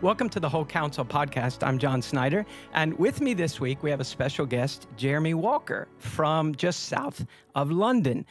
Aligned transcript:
Welcome 0.00 0.28
to 0.28 0.38
the 0.38 0.48
Whole 0.48 0.64
Counsel 0.64 1.04
podcast. 1.04 1.66
I'm 1.66 1.76
John 1.76 2.00
Snyder. 2.00 2.46
And 2.72 2.96
with 3.00 3.20
me 3.20 3.34
this 3.34 3.58
week, 3.58 3.82
we 3.82 3.90
have 3.90 3.98
a 3.98 4.04
special 4.04 4.46
guest, 4.46 4.86
Jeremy 4.96 5.34
Walker 5.34 5.88
from 5.98 6.54
just 6.54 6.84
south 6.84 7.26
of 7.56 7.72
London. 7.72 8.24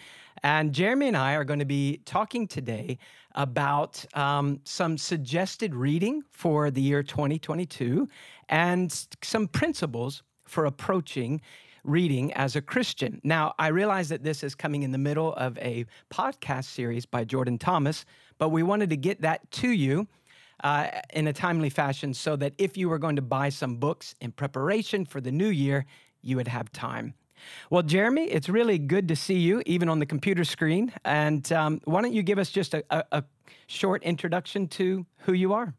And 0.44 0.72
Jeremy 0.72 1.10
and 1.10 1.18
I 1.18 1.34
are 1.34 1.44
going 1.44 1.60
to 1.60 1.66
be 1.66 2.00
talking 2.06 2.48
today 2.48 2.98
about 3.36 4.06
um, 4.16 4.62
some 4.64 4.98
suggested 4.98 5.76
reading 5.76 6.24
for 6.32 6.72
the 6.72 6.82
year 6.82 7.04
2022 7.04 8.08
and 8.48 9.06
some 9.22 9.50
principles 9.50 10.24
for 10.46 10.68
approaching 10.68 11.42
reading 11.84 12.32
as 12.36 12.56
a 12.56 12.62
Christian. 12.62 13.20
Now, 13.26 13.54
I 13.60 13.68
realize 13.68 14.08
that 14.08 14.24
this 14.24 14.42
is 14.42 14.56
coming 14.56 14.84
in 14.84 14.94
the 14.94 14.98
middle 14.98 15.34
of 15.34 15.58
a 15.58 15.86
podcast 16.10 16.66
series 16.66 17.06
by 17.06 17.26
Jordan 17.26 17.58
Thomas, 17.58 18.06
but 18.38 18.50
we 18.50 18.64
wanted 18.64 18.90
to 18.92 18.98
get 18.98 19.20
that 19.20 19.52
to 19.52 19.70
you 19.70 20.08
uh, 20.64 20.88
in 21.14 21.28
a 21.28 21.34
timely 21.34 21.70
fashion 21.70 22.14
so 22.14 22.36
that 22.36 22.54
if 22.58 22.78
you 22.78 22.90
were 22.90 23.00
going 23.00 23.16
to 23.16 23.22
buy 23.22 23.50
some 23.50 23.76
books 23.76 24.16
in 24.22 24.32
preparation 24.32 25.06
for 25.06 25.22
the 25.22 25.32
new 25.32 25.50
year, 25.50 25.86
you 26.22 26.36
would 26.36 26.48
have 26.48 26.72
time. 26.72 27.14
Well, 27.70 27.84
Jeremy, 27.84 28.26
it's 28.26 28.50
really 28.50 28.80
good 28.80 29.08
to 29.10 29.16
see 29.16 29.38
you, 29.38 29.62
even 29.66 29.90
on 29.90 30.00
the 30.00 30.06
computer 30.06 30.44
screen. 30.44 30.92
And 31.06 31.50
um, 31.52 31.82
why 31.86 32.02
don't 32.02 32.14
you 32.14 32.24
give 32.24 32.40
us 32.40 32.50
just 32.50 32.74
a, 32.74 32.84
a, 32.90 33.04
a 33.12 33.24
short 33.68 34.04
introduction 34.04 34.68
to 34.70 35.06
who 35.20 35.34
you 35.34 35.54
are? 35.54 35.74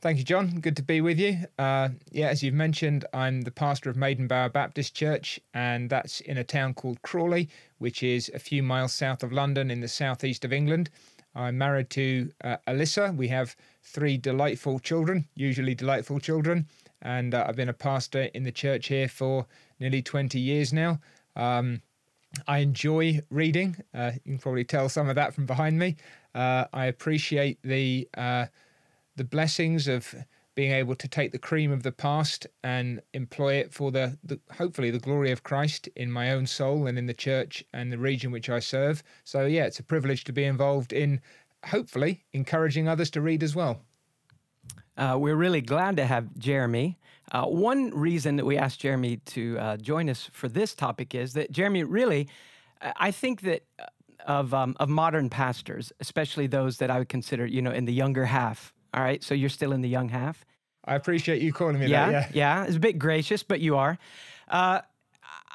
Thank 0.00 0.18
you, 0.18 0.24
John. 0.24 0.60
Good 0.60 0.76
to 0.76 0.82
be 0.82 1.00
with 1.00 1.18
you. 1.18 1.38
Uh, 1.58 1.88
yeah, 2.10 2.26
as 2.26 2.42
you've 2.42 2.52
mentioned, 2.52 3.06
I'm 3.14 3.40
the 3.40 3.50
pastor 3.50 3.88
of 3.88 3.96
Maidenbower 3.96 4.52
Baptist 4.52 4.94
Church, 4.94 5.40
and 5.54 5.88
that's 5.88 6.20
in 6.20 6.36
a 6.36 6.44
town 6.44 6.74
called 6.74 7.00
Crawley, 7.00 7.48
which 7.78 8.02
is 8.02 8.30
a 8.34 8.38
few 8.38 8.62
miles 8.62 8.92
south 8.92 9.22
of 9.22 9.32
London 9.32 9.70
in 9.70 9.80
the 9.80 9.88
southeast 9.88 10.44
of 10.44 10.52
England. 10.52 10.90
I'm 11.34 11.58
married 11.58 11.90
to 11.90 12.30
uh, 12.42 12.56
Alyssa. 12.66 13.14
We 13.16 13.28
have 13.28 13.56
three 13.82 14.16
delightful 14.16 14.78
children, 14.78 15.26
usually 15.34 15.74
delightful 15.74 16.20
children, 16.20 16.66
and 17.02 17.34
uh, 17.34 17.44
I've 17.46 17.56
been 17.56 17.68
a 17.68 17.74
pastor 17.74 18.24
in 18.34 18.44
the 18.44 18.52
church 18.52 18.88
here 18.88 19.08
for 19.08 19.46
nearly 19.80 20.02
20 20.02 20.38
years 20.38 20.72
now. 20.72 21.00
Um, 21.36 21.82
I 22.46 22.58
enjoy 22.58 23.20
reading. 23.30 23.76
Uh, 23.94 24.12
you 24.24 24.32
can 24.32 24.38
probably 24.38 24.64
tell 24.64 24.88
some 24.88 25.08
of 25.08 25.14
that 25.16 25.34
from 25.34 25.46
behind 25.46 25.78
me. 25.78 25.96
Uh, 26.34 26.66
I 26.72 26.86
appreciate 26.86 27.58
the 27.62 28.08
uh, 28.16 28.46
the 29.16 29.24
blessings 29.24 29.86
of 29.86 30.14
being 30.54 30.72
able 30.72 30.94
to 30.94 31.08
take 31.08 31.32
the 31.32 31.38
cream 31.38 31.72
of 31.72 31.82
the 31.82 31.92
past 31.92 32.46
and 32.62 33.00
employ 33.12 33.54
it 33.54 33.72
for 33.72 33.90
the, 33.90 34.16
the, 34.22 34.38
hopefully 34.56 34.90
the 34.90 34.98
glory 34.98 35.30
of 35.30 35.42
Christ 35.42 35.88
in 35.96 36.10
my 36.10 36.30
own 36.30 36.46
soul 36.46 36.86
and 36.86 36.96
in 36.96 37.06
the 37.06 37.14
church 37.14 37.64
and 37.72 37.92
the 37.92 37.98
region 37.98 38.30
which 38.30 38.48
I 38.48 38.60
serve. 38.60 39.02
So 39.24 39.46
yeah, 39.46 39.64
it's 39.64 39.80
a 39.80 39.82
privilege 39.82 40.24
to 40.24 40.32
be 40.32 40.44
involved 40.44 40.92
in 40.92 41.20
hopefully 41.64 42.24
encouraging 42.32 42.88
others 42.88 43.10
to 43.10 43.20
read 43.20 43.42
as 43.42 43.56
well. 43.56 43.80
Uh, 44.96 45.16
we're 45.18 45.36
really 45.36 45.60
glad 45.60 45.96
to 45.96 46.06
have 46.06 46.36
Jeremy. 46.38 46.98
Uh, 47.32 47.46
one 47.46 47.90
reason 47.90 48.36
that 48.36 48.44
we 48.44 48.56
asked 48.56 48.80
Jeremy 48.80 49.16
to 49.16 49.58
uh, 49.58 49.76
join 49.78 50.08
us 50.08 50.30
for 50.32 50.48
this 50.48 50.74
topic 50.74 51.14
is 51.14 51.32
that 51.32 51.50
Jeremy 51.50 51.82
really, 51.82 52.28
I 52.80 53.10
think 53.10 53.40
that 53.40 53.64
uh, 53.78 53.86
of 54.26 54.54
um, 54.54 54.74
of 54.80 54.88
modern 54.88 55.28
pastors, 55.28 55.92
especially 56.00 56.46
those 56.46 56.78
that 56.78 56.90
I 56.90 56.98
would 56.98 57.08
consider, 57.08 57.44
you 57.44 57.60
know, 57.60 57.72
in 57.72 57.84
the 57.84 57.92
younger 57.92 58.24
half 58.24 58.73
all 58.94 59.02
right. 59.02 59.22
So 59.22 59.34
you're 59.34 59.50
still 59.50 59.72
in 59.72 59.80
the 59.82 59.88
young 59.88 60.08
half. 60.08 60.44
I 60.84 60.94
appreciate 60.94 61.42
you 61.42 61.52
calling 61.52 61.78
me 61.78 61.86
yeah, 61.86 62.10
that. 62.10 62.34
Yeah. 62.34 62.60
Yeah. 62.60 62.64
It's 62.64 62.76
a 62.76 62.80
bit 62.80 62.98
gracious, 62.98 63.42
but 63.42 63.60
you 63.60 63.76
are. 63.76 63.98
Uh, 64.48 64.80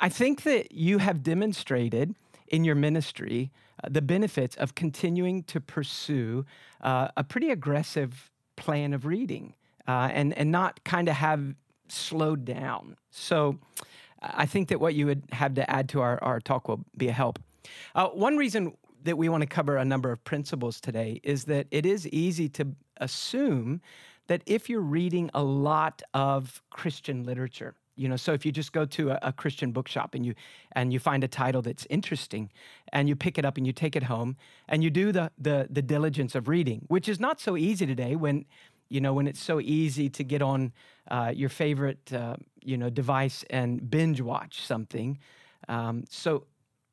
I 0.02 0.10
think 0.10 0.44
that 0.44 0.74
you 0.74 0.98
have 0.98 1.24
demonstrated 1.24 2.16
in 2.48 2.64
your 2.64 2.76
ministry 2.76 3.52
uh, 3.84 3.88
the 3.90 4.02
benefits 4.02 4.56
of 4.58 4.76
continuing 4.76 5.44
to 5.44 5.62
pursue 5.62 6.46
uh, 6.82 7.10
a 7.16 7.24
pretty 7.24 7.50
aggressive 7.50 8.30
plan 8.56 8.94
of 8.94 9.06
reading 9.06 9.56
uh, 9.88 10.10
and, 10.12 10.38
and 10.38 10.52
not 10.52 10.84
kind 10.84 11.08
of 11.08 11.16
have 11.16 11.56
slowed 11.88 12.44
down. 12.44 12.98
So 13.10 13.60
I 14.22 14.46
think 14.46 14.68
that 14.70 14.80
what 14.80 14.96
you 14.96 15.06
would 15.06 15.24
have 15.32 15.54
to 15.56 15.70
add 15.70 15.90
to 15.90 16.02
our, 16.02 16.22
our 16.22 16.40
talk 16.40 16.68
will 16.68 16.84
be 16.98 17.08
a 17.08 17.14
help. 17.14 17.40
Uh, 17.96 18.08
one 18.08 18.36
reason 18.36 18.76
that 19.04 19.18
we 19.18 19.30
want 19.30 19.42
to 19.42 19.48
cover 19.48 19.78
a 19.78 19.86
number 19.86 20.12
of 20.12 20.24
principles 20.24 20.82
today 20.82 21.22
is 21.24 21.46
that 21.46 21.68
it 21.72 21.86
is 21.86 22.08
easy 22.10 22.50
to 22.50 22.68
assume 23.00 23.82
that 24.28 24.42
if 24.46 24.70
you're 24.70 24.82
reading 24.82 25.30
a 25.34 25.44
lot 25.44 26.02
of 26.14 26.62
Christian 26.70 27.24
literature, 27.24 27.76
you 27.96 28.08
know, 28.08 28.16
so 28.16 28.32
if 28.32 28.46
you 28.46 28.52
just 28.52 28.72
go 28.72 28.86
to 28.86 29.12
a, 29.12 29.20
a, 29.24 29.34
Christian 29.34 29.74
bookshop 29.74 30.16
and 30.16 30.26
you 30.26 30.34
and 30.72 30.94
you 30.94 31.00
find 31.00 31.22
a 31.24 31.28
title 31.28 31.62
that's 31.62 31.86
interesting, 31.90 32.50
and 32.94 33.10
you 33.10 33.16
pick 33.16 33.38
it 33.38 33.44
up 33.44 33.58
and 33.58 33.68
you 33.68 33.74
take 33.74 33.96
it 33.98 34.04
home 34.04 34.38
and 34.70 34.84
you 34.84 34.90
do 34.90 35.12
the 35.12 35.32
the, 35.38 35.68
the 35.70 35.82
diligence 35.82 36.34
of 36.34 36.48
reading, 36.48 36.86
which 36.88 37.10
is 37.10 37.20
not 37.20 37.42
so 37.42 37.58
easy 37.58 37.86
today 37.86 38.16
when 38.16 38.46
you 38.88 39.02
know 39.02 39.14
when 39.14 39.28
it's 39.28 39.42
so 39.42 39.60
easy 39.60 40.10
to 40.10 40.24
get 40.24 40.42
on 40.42 40.72
uh, 41.12 41.34
your 41.36 41.50
favorite 41.50 42.14
uh, 42.14 42.38
you 42.64 42.78
know 42.78 42.90
device 42.90 43.44
and 43.50 43.90
binge 43.90 44.22
watch 44.22 44.62
something. 44.62 45.20
Um, 45.68 46.06
so 46.10 46.46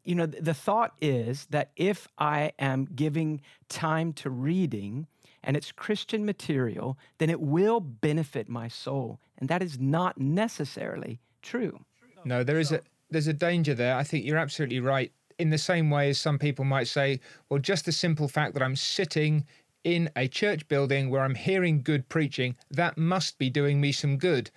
you 0.07 0.15
know, 0.15 0.27
the 0.27 0.55
thought 0.55 0.95
is 1.01 1.47
that 1.47 1.73
if 1.77 2.09
I 2.17 2.53
am 2.61 2.85
giving 2.85 3.41
time 3.69 4.13
to 4.15 4.31
reading 4.31 5.09
and 5.47 5.57
it's 5.57 5.73
Christian 5.73 6.27
material, 6.27 6.99
then 7.19 7.31
it 7.31 7.41
will 7.41 7.81
benefit 7.81 8.49
my 8.49 8.69
soul. 8.69 9.21
And 9.39 9.49
that 9.49 9.63
is 9.63 9.79
not 9.79 10.19
necessarily 10.19 11.21
true. 11.41 11.81
No, 12.25 12.43
there 12.43 12.59
is 12.59 12.73
a 12.73 12.81
there's 13.11 13.29
a 13.29 13.33
danger 13.33 13.73
there. 13.73 13.97
I 13.97 14.03
think 14.03 14.27
you're 14.27 14.37
absolutely 14.37 14.81
right. 14.81 15.13
In 15.39 15.51
the 15.51 15.59
same 15.59 15.91
way 15.91 16.11
as 16.11 16.19
some 16.19 16.39
people 16.39 16.65
might 16.65 16.89
say, 16.89 17.21
well, 17.49 17.61
just 17.61 17.85
the 17.85 17.93
simple 17.93 18.27
fact 18.27 18.55
that 18.55 18.63
I'm 18.63 18.75
sitting 18.75 19.47
in 19.85 20.11
a 20.17 20.27
church 20.27 20.67
building 20.67 21.11
where 21.11 21.23
I'm 21.23 21.37
hearing 21.37 21.83
good 21.83 22.09
preaching, 22.09 22.57
that 22.71 22.99
must 22.99 23.39
be 23.39 23.49
doing 23.49 23.81
me 23.81 23.93
some 23.93 24.17
good. 24.17 24.51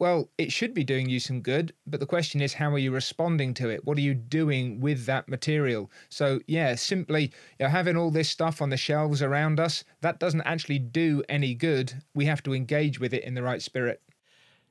Well, 0.00 0.28
it 0.38 0.52
should 0.52 0.74
be 0.74 0.84
doing 0.84 1.08
you 1.08 1.18
some 1.18 1.40
good, 1.40 1.72
but 1.86 1.98
the 1.98 2.06
question 2.06 2.40
is, 2.40 2.54
how 2.54 2.70
are 2.70 2.78
you 2.78 2.92
responding 2.92 3.52
to 3.54 3.68
it? 3.68 3.84
What 3.84 3.98
are 3.98 4.02
you 4.02 4.14
doing 4.14 4.80
with 4.80 5.06
that 5.06 5.28
material? 5.28 5.90
So, 6.08 6.38
yeah, 6.46 6.76
simply 6.76 7.32
you 7.58 7.66
know, 7.66 7.68
having 7.68 7.96
all 7.96 8.12
this 8.12 8.28
stuff 8.28 8.62
on 8.62 8.70
the 8.70 8.76
shelves 8.76 9.22
around 9.22 9.58
us, 9.58 9.82
that 10.02 10.20
doesn't 10.20 10.42
actually 10.42 10.78
do 10.78 11.24
any 11.28 11.52
good. 11.52 11.92
We 12.14 12.26
have 12.26 12.44
to 12.44 12.54
engage 12.54 13.00
with 13.00 13.12
it 13.12 13.24
in 13.24 13.34
the 13.34 13.42
right 13.42 13.60
spirit. 13.60 14.00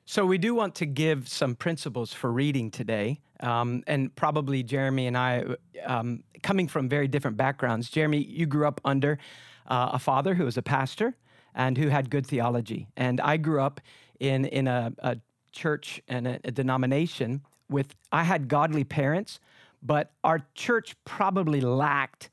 So, 0.05 0.25
we 0.25 0.37
do 0.37 0.55
want 0.55 0.75
to 0.75 0.85
give 0.85 1.27
some 1.27 1.55
principles 1.55 2.13
for 2.13 2.31
reading 2.31 2.71
today. 2.71 3.19
Um, 3.41 3.83
and 3.85 4.15
probably 4.15 4.63
Jeremy 4.63 5.07
and 5.07 5.17
I, 5.17 5.43
um, 5.85 6.23
coming 6.41 6.69
from 6.69 6.87
very 6.87 7.09
different 7.09 7.35
backgrounds. 7.35 7.89
Jeremy, 7.89 8.23
you 8.23 8.45
grew 8.45 8.65
up 8.65 8.79
under 8.85 9.19
uh, 9.67 9.89
a 9.93 9.99
father 9.99 10.35
who 10.35 10.45
was 10.45 10.57
a 10.57 10.61
pastor 10.63 11.17
and 11.57 11.77
who 11.77 11.89
had 11.89 12.09
good 12.09 12.25
theology. 12.25 12.87
And 12.95 13.19
I 13.19 13.35
grew 13.35 13.59
up 13.59 13.81
in 14.19 14.45
in 14.45 14.67
a, 14.67 14.93
a 14.99 15.17
church 15.51 16.01
and 16.07 16.27
a, 16.27 16.39
a 16.43 16.51
denomination 16.51 17.41
with 17.69 17.95
I 18.11 18.23
had 18.23 18.47
godly 18.47 18.83
parents, 18.83 19.39
but 19.81 20.11
our 20.23 20.45
church 20.55 20.95
probably 21.05 21.61
lacked 21.61 22.29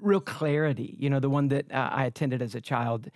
real 0.00 0.20
clarity. 0.20 0.96
You 0.98 1.10
know, 1.10 1.20
the 1.20 1.30
one 1.30 1.48
that 1.48 1.70
uh, 1.72 1.90
I 1.92 2.04
attended 2.04 2.42
as 2.42 2.54
a 2.54 2.60
child, 2.60 3.10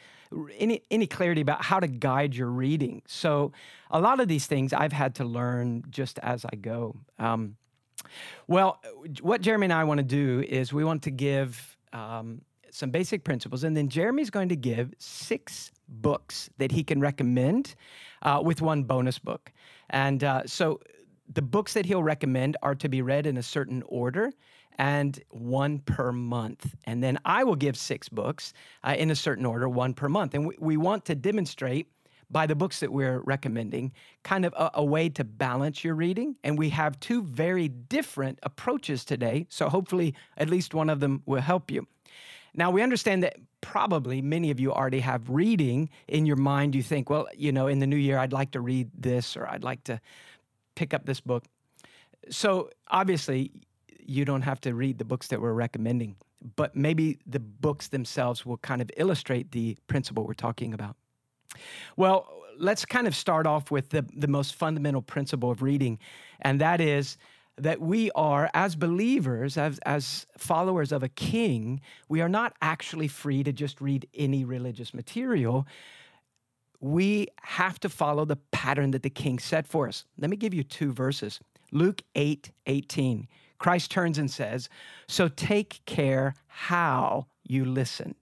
any 0.59 0.82
any 0.91 1.06
clarity 1.06 1.41
about 1.41 1.64
how 1.64 1.81
to 1.81 1.86
guide 1.86 2.34
your 2.34 2.48
reading. 2.48 3.03
So, 3.06 3.53
a 3.91 4.00
lot 4.00 4.20
of 4.20 4.28
these 4.28 4.47
things 4.47 4.72
I've 4.72 4.92
had 4.92 5.15
to 5.16 5.25
learn 5.25 5.84
just 5.91 6.19
as 6.20 6.44
I 6.44 6.56
go. 6.56 6.97
Um, 7.19 7.56
well, 8.47 8.80
what 9.20 9.41
Jeremy 9.41 9.66
and 9.66 9.72
I 9.72 9.84
want 9.84 9.98
to 9.98 10.04
do 10.04 10.44
is 10.48 10.72
we 10.72 10.84
want 10.84 11.03
to 11.03 11.10
give 11.10 11.76
um, 11.92 12.42
some 12.71 12.91
basic 12.91 13.25
principles, 13.25 13.65
and 13.65 13.77
then 13.77 13.89
Jeremy's 13.89 14.31
going 14.31 14.49
to 14.49 14.56
give 14.56 14.95
six 14.99 15.71
books 15.89 16.51
that 16.59 16.73
he 16.73 16.84
can 16.84 17.01
recommend 17.01 17.75
uh, 18.23 18.41
with 18.45 18.61
one 18.61 18.84
bonus 18.84 19.19
book. 19.19 19.53
And 19.91 20.22
uh, 20.22 20.42
so 20.47 20.81
the 21.33 21.42
books 21.42 21.75
that 21.75 21.87
he'll 21.87 22.03
recommend 22.03 22.57
are 22.63 22.75
to 22.75 22.89
be 22.89 23.03
read 23.03 23.27
in 23.27 23.37
a 23.37 23.42
certain 23.42 23.83
order 23.87 24.33
and 24.78 25.21
one 25.31 25.81
per 25.81 26.13
month. 26.13 26.75
And 26.84 27.03
then 27.03 27.19
I 27.25 27.45
will 27.45 27.57
give 27.57 27.77
six 27.77 28.09
books 28.09 28.53
uh, 28.84 28.95
in 28.97 29.10
a 29.10 29.16
certain 29.16 29.45
order, 29.45 29.69
one 29.69 29.92
per 29.92 30.09
month. 30.09 30.34
And 30.34 30.47
we, 30.47 30.57
we, 30.59 30.77
want 30.77 31.04
to 31.07 31.15
demonstrate 31.15 31.89
by 32.31 32.47
the 32.47 32.54
books 32.54 32.81
that 32.81 32.92
we're 32.92 33.21
recommending 33.21 33.92
kind 34.22 34.45
of 34.45 34.53
a, 34.53 34.71
a 34.75 34.84
way 34.84 35.09
to 35.09 35.25
balance 35.25 35.83
your 35.83 35.95
reading. 35.95 36.37
And 36.45 36.57
we 36.57 36.69
have 36.71 37.01
two 37.01 37.22
very 37.22 37.69
different 37.69 38.39
approaches 38.42 39.04
today. 39.04 39.47
So 39.48 39.69
hopefully, 39.69 40.15
at 40.37 40.48
least 40.48 40.75
one 40.75 40.91
of 40.91 41.01
them 41.01 41.22
will 41.27 41.41
help 41.41 41.71
you. 41.71 41.87
Now, 42.59 42.72
we 42.72 42.83
understand 42.83 43.22
that 43.22 43.37
probably 43.60 44.21
many 44.21 44.51
of 44.51 44.59
you 44.59 44.72
already 44.72 44.99
have 44.99 45.31
reading 45.31 45.89
in 46.09 46.27
your 46.27 46.34
mind. 46.34 46.75
You 46.75 46.83
think, 46.83 47.09
well, 47.09 47.28
you 47.37 47.53
know, 47.53 47.69
in 47.69 47.78
the 47.78 47.87
new 47.87 47.97
year, 47.97 48.19
I'd 48.19 48.33
like 48.33 48.51
to 48.51 48.60
read 48.60 48.91
this 48.99 49.37
or 49.37 49.49
I'd 49.49 49.63
like 49.63 49.84
to 49.84 50.01
pick 50.75 50.93
up 50.93 51.07
this 51.07 51.21
book. 51.21 51.45
So, 52.31 52.71
obviously, 52.89 53.53
you 54.05 54.25
don't 54.25 54.43
have 54.43 54.60
to 54.63 54.75
read 54.75 54.99
the 54.99 55.05
books 55.05 55.28
that 55.28 55.41
we're 55.41 55.53
recommending, 55.53 56.16
but 56.57 56.75
maybe 56.75 57.19
the 57.27 57.39
books 57.39 57.89
themselves 57.89 58.45
will 58.45 58.57
kind 58.59 58.83
of 58.83 58.91
illustrate 58.97 59.53
the 59.53 59.77
principle 59.87 60.27
we're 60.27 60.34
talking 60.34 60.75
about. 60.75 60.97
Well, 61.97 62.27
let's 62.59 62.84
kind 62.84 63.07
of 63.07 63.15
start 63.15 63.47
off 63.47 63.71
with 63.71 63.91
the, 63.91 64.04
the 64.16 64.27
most 64.27 64.57
fundamental 64.57 65.01
principle 65.01 65.53
of 65.53 65.63
reading, 65.63 66.01
and 66.41 66.61
that 66.61 66.81
is 66.81 67.19
that 67.59 67.81
we 67.81 68.10
are, 68.13 68.51
as 68.55 68.77
believers, 68.77 69.57
as, 69.57 69.78
as 69.84 70.27
followers 70.37 70.93
of 70.93 71.03
a 71.03 71.09
king, 71.09 71.81
we 72.09 72.21
are 72.21 72.28
not 72.28 72.55
actually 72.63 73.09
free 73.09 73.43
to 73.45 73.53
just 73.53 73.81
read 73.81 74.09
any 74.15 74.45
religious 74.45 74.95
material. 74.95 75.66
we 76.81 77.27
have 77.43 77.81
to 77.81 77.89
follow 77.89 78.25
the 78.25 78.37
pattern 78.53 78.93
that 78.93 79.03
the 79.03 79.10
king 79.10 79.39
set 79.39 79.66
for 79.66 79.89
us. 79.89 80.05
Let 80.16 80.31
me 80.31 80.37
give 80.37 80.55
you 80.55 80.63
two 80.63 80.93
verses. 80.93 81.41
Luke 81.72 82.03
8 82.15 82.53
18. 82.66 83.27
Christ 83.59 83.91
turns 83.91 84.19
and 84.19 84.31
says, 84.31 84.69
So 85.09 85.27
take 85.28 85.84
care 85.87 86.34
how 86.47 87.27
you 87.43 87.65
listen. 87.65 88.15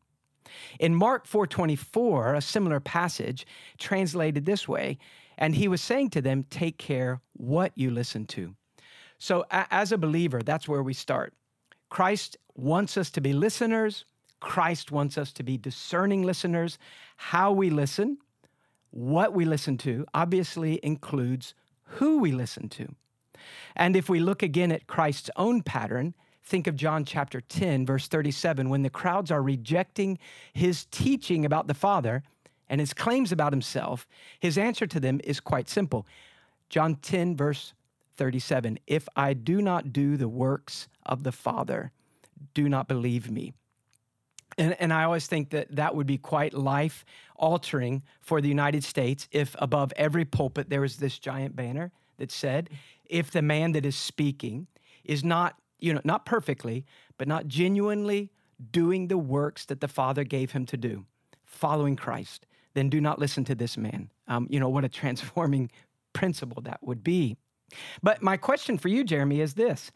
In 0.78 0.94
Mark 0.94 1.26
4:24, 1.26 2.36
a 2.36 2.40
similar 2.40 2.80
passage 2.80 3.46
translated 3.78 4.46
this 4.46 4.66
way, 4.66 4.98
and 5.36 5.54
he 5.54 5.68
was 5.68 5.82
saying 5.82 6.10
to 6.10 6.22
them, 6.22 6.44
take 6.44 6.78
care 6.78 7.20
what 7.34 7.72
you 7.76 7.90
listen 7.90 8.26
to. 8.26 8.54
So 9.18 9.44
a- 9.50 9.66
as 9.70 9.92
a 9.92 9.98
believer, 9.98 10.42
that's 10.42 10.68
where 10.68 10.82
we 10.82 10.94
start. 10.94 11.34
Christ 11.88 12.36
wants 12.54 12.96
us 12.96 13.10
to 13.10 13.20
be 13.20 13.32
listeners. 13.32 14.04
Christ 14.40 14.90
wants 14.90 15.16
us 15.16 15.32
to 15.32 15.42
be 15.42 15.56
discerning 15.56 16.22
listeners. 16.22 16.78
How 17.16 17.52
we 17.52 17.70
listen, 17.70 18.18
what 18.90 19.32
we 19.32 19.44
listen 19.44 19.78
to, 19.78 20.06
obviously 20.14 20.80
includes 20.82 21.54
who 21.82 22.18
we 22.18 22.32
listen 22.32 22.68
to. 22.70 22.94
And 23.74 23.96
if 23.96 24.08
we 24.08 24.20
look 24.20 24.42
again 24.42 24.72
at 24.72 24.86
Christ's 24.86 25.30
own 25.36 25.62
pattern, 25.62 26.14
think 26.42 26.66
of 26.66 26.76
John 26.76 27.04
chapter 27.04 27.40
10, 27.40 27.86
verse 27.86 28.08
37, 28.08 28.68
when 28.68 28.82
the 28.82 28.90
crowds 28.90 29.30
are 29.30 29.42
rejecting 29.42 30.18
his 30.52 30.86
teaching 30.86 31.44
about 31.44 31.66
the 31.66 31.74
Father 31.74 32.22
and 32.68 32.80
his 32.80 32.94
claims 32.94 33.32
about 33.32 33.52
himself, 33.52 34.06
his 34.40 34.58
answer 34.58 34.86
to 34.86 35.00
them 35.00 35.20
is 35.24 35.40
quite 35.40 35.68
simple. 35.68 36.06
John 36.68 36.96
10, 36.96 37.36
verse 37.36 37.74
37 38.16 38.78
If 38.86 39.08
I 39.16 39.34
do 39.34 39.60
not 39.62 39.92
do 39.92 40.16
the 40.16 40.28
works 40.28 40.88
of 41.04 41.22
the 41.22 41.32
Father, 41.32 41.92
do 42.54 42.68
not 42.68 42.88
believe 42.88 43.30
me. 43.30 43.52
And, 44.58 44.76
and 44.80 44.92
I 44.92 45.04
always 45.04 45.26
think 45.26 45.50
that 45.50 45.74
that 45.76 45.94
would 45.94 46.06
be 46.06 46.18
quite 46.18 46.54
life 46.54 47.04
altering 47.36 48.02
for 48.20 48.40
the 48.40 48.48
United 48.48 48.84
States 48.84 49.28
if 49.30 49.54
above 49.58 49.92
every 49.96 50.24
pulpit 50.24 50.70
there 50.70 50.80
was 50.80 50.96
this 50.96 51.18
giant 51.18 51.54
banner 51.54 51.92
that 52.16 52.32
said, 52.32 52.70
if 53.04 53.30
the 53.30 53.42
man 53.42 53.72
that 53.72 53.84
is 53.84 53.96
speaking 53.96 54.66
is 55.04 55.22
not, 55.22 55.56
you 55.78 55.92
know, 55.92 56.00
not 56.04 56.24
perfectly, 56.24 56.84
but 57.18 57.28
not 57.28 57.46
genuinely 57.46 58.30
doing 58.70 59.08
the 59.08 59.18
works 59.18 59.66
that 59.66 59.80
the 59.80 59.88
Father 59.88 60.24
gave 60.24 60.52
him 60.52 60.64
to 60.66 60.76
do, 60.76 61.04
following 61.44 61.96
Christ, 61.96 62.46
then 62.74 62.88
do 62.88 63.00
not 63.00 63.18
listen 63.18 63.44
to 63.44 63.54
this 63.54 63.76
man. 63.76 64.10
Um, 64.28 64.46
you 64.50 64.58
know, 64.58 64.68
what 64.68 64.84
a 64.84 64.88
transforming 64.88 65.70
principle 66.12 66.62
that 66.62 66.78
would 66.82 67.04
be. 67.04 67.36
But 68.02 68.22
my 68.22 68.36
question 68.36 68.78
for 68.78 68.88
you, 68.88 69.04
Jeremy, 69.04 69.40
is 69.40 69.54
this 69.54 69.90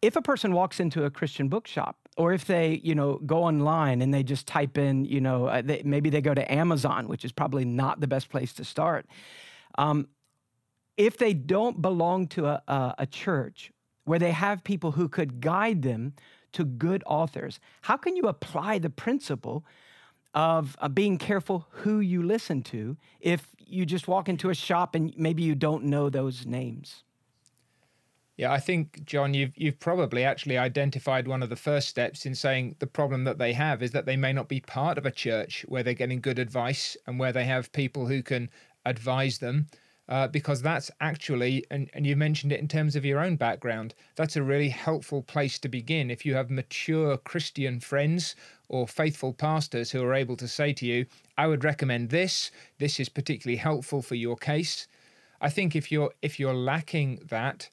if 0.00 0.16
a 0.16 0.22
person 0.22 0.52
walks 0.52 0.80
into 0.80 1.04
a 1.04 1.10
Christian 1.10 1.48
bookshop, 1.48 1.96
or 2.16 2.32
if 2.32 2.44
they, 2.44 2.80
you 2.82 2.94
know, 2.94 3.20
go 3.24 3.44
online 3.44 4.02
and 4.02 4.12
they 4.12 4.22
just 4.22 4.46
type 4.46 4.76
in, 4.76 5.04
you 5.04 5.20
know, 5.20 5.46
uh, 5.46 5.62
they, 5.62 5.82
maybe 5.84 6.10
they 6.10 6.20
go 6.20 6.34
to 6.34 6.52
Amazon, 6.52 7.08
which 7.08 7.24
is 7.24 7.32
probably 7.32 7.64
not 7.64 8.00
the 8.00 8.08
best 8.08 8.28
place 8.28 8.52
to 8.54 8.64
start. 8.64 9.06
Um, 9.78 10.08
if 10.96 11.16
they 11.16 11.32
don't 11.32 11.80
belong 11.80 12.26
to 12.28 12.46
a, 12.46 12.62
a, 12.68 12.94
a 12.98 13.06
church 13.06 13.72
where 14.04 14.18
they 14.18 14.32
have 14.32 14.62
people 14.64 14.92
who 14.92 15.08
could 15.08 15.40
guide 15.40 15.82
them 15.82 16.14
to 16.52 16.64
good 16.64 17.02
authors, 17.06 17.60
how 17.82 17.96
can 17.96 18.16
you 18.16 18.24
apply 18.24 18.78
the 18.78 18.90
principle 18.90 19.64
of 20.34 20.76
uh, 20.80 20.88
being 20.88 21.18
careful 21.18 21.66
who 21.70 22.00
you 22.00 22.22
listen 22.22 22.62
to 22.62 22.96
if 23.20 23.54
you 23.58 23.86
just 23.86 24.08
walk 24.08 24.28
into 24.28 24.50
a 24.50 24.54
shop 24.54 24.94
and 24.94 25.12
maybe 25.16 25.42
you 25.42 25.54
don't 25.54 25.84
know 25.84 26.08
those 26.10 26.46
names? 26.46 27.02
Yeah, 28.36 28.50
I 28.50 28.60
think 28.60 29.04
John, 29.04 29.34
you've 29.34 29.56
you've 29.56 29.78
probably 29.78 30.24
actually 30.24 30.56
identified 30.56 31.28
one 31.28 31.42
of 31.42 31.50
the 31.50 31.56
first 31.56 31.88
steps 31.88 32.24
in 32.24 32.34
saying 32.34 32.76
the 32.78 32.86
problem 32.86 33.24
that 33.24 33.38
they 33.38 33.52
have 33.52 33.82
is 33.82 33.90
that 33.92 34.06
they 34.06 34.16
may 34.16 34.32
not 34.32 34.48
be 34.48 34.60
part 34.60 34.96
of 34.96 35.04
a 35.04 35.10
church 35.10 35.64
where 35.68 35.82
they're 35.82 35.92
getting 35.94 36.20
good 36.20 36.38
advice 36.38 36.96
and 37.06 37.18
where 37.18 37.32
they 37.32 37.44
have 37.44 37.72
people 37.72 38.06
who 38.06 38.22
can 38.22 38.50
advise 38.86 39.38
them 39.38 39.66
uh, 40.08 40.28
because 40.28 40.62
that's 40.62 40.90
actually, 41.00 41.64
and, 41.70 41.88
and 41.94 42.06
you 42.06 42.16
mentioned 42.16 42.52
it 42.52 42.60
in 42.60 42.68
terms 42.68 42.96
of 42.96 43.04
your 43.04 43.20
own 43.20 43.36
background, 43.36 43.94
that's 44.16 44.36
a 44.36 44.42
really 44.42 44.68
helpful 44.68 45.22
place 45.22 45.58
to 45.60 45.68
begin. 45.68 46.10
If 46.10 46.26
you 46.26 46.34
have 46.34 46.50
mature 46.50 47.16
Christian 47.16 47.80
friends 47.80 48.34
or 48.68 48.88
faithful 48.88 49.32
pastors 49.32 49.90
who 49.90 50.02
are 50.02 50.14
able 50.14 50.36
to 50.36 50.48
say 50.48 50.72
to 50.74 50.86
you, 50.86 51.06
I 51.38 51.46
would 51.46 51.64
recommend 51.64 52.10
this, 52.10 52.50
this 52.78 52.98
is 52.98 53.08
particularly 53.08 53.56
helpful 53.56 54.02
for 54.02 54.16
your 54.16 54.36
case. 54.36 54.88
I 55.40 55.50
think 55.50 55.74
if 55.74 55.90
you're 55.90 56.12
if 56.22 56.38
you're 56.38 56.54
lacking 56.54 57.20
that, 57.28 57.68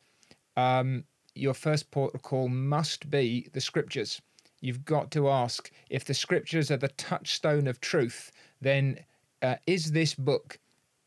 um, 0.58 1.04
your 1.36 1.54
first 1.54 1.92
port 1.92 2.16
of 2.16 2.22
call 2.22 2.48
must 2.50 3.10
be 3.10 3.48
the 3.54 3.62
scriptures. 3.62 4.22
You've 4.62 4.86
got 4.86 5.12
to 5.12 5.30
ask 5.30 5.72
if 5.90 6.04
the 6.04 6.14
scriptures 6.14 6.70
are 6.72 6.78
the 6.78 6.90
touchstone 6.90 7.68
of 7.68 7.80
truth, 7.80 8.31
then 8.60 9.00
uh, 9.42 9.56
is 9.66 9.92
this 9.92 10.16
book 10.16 10.60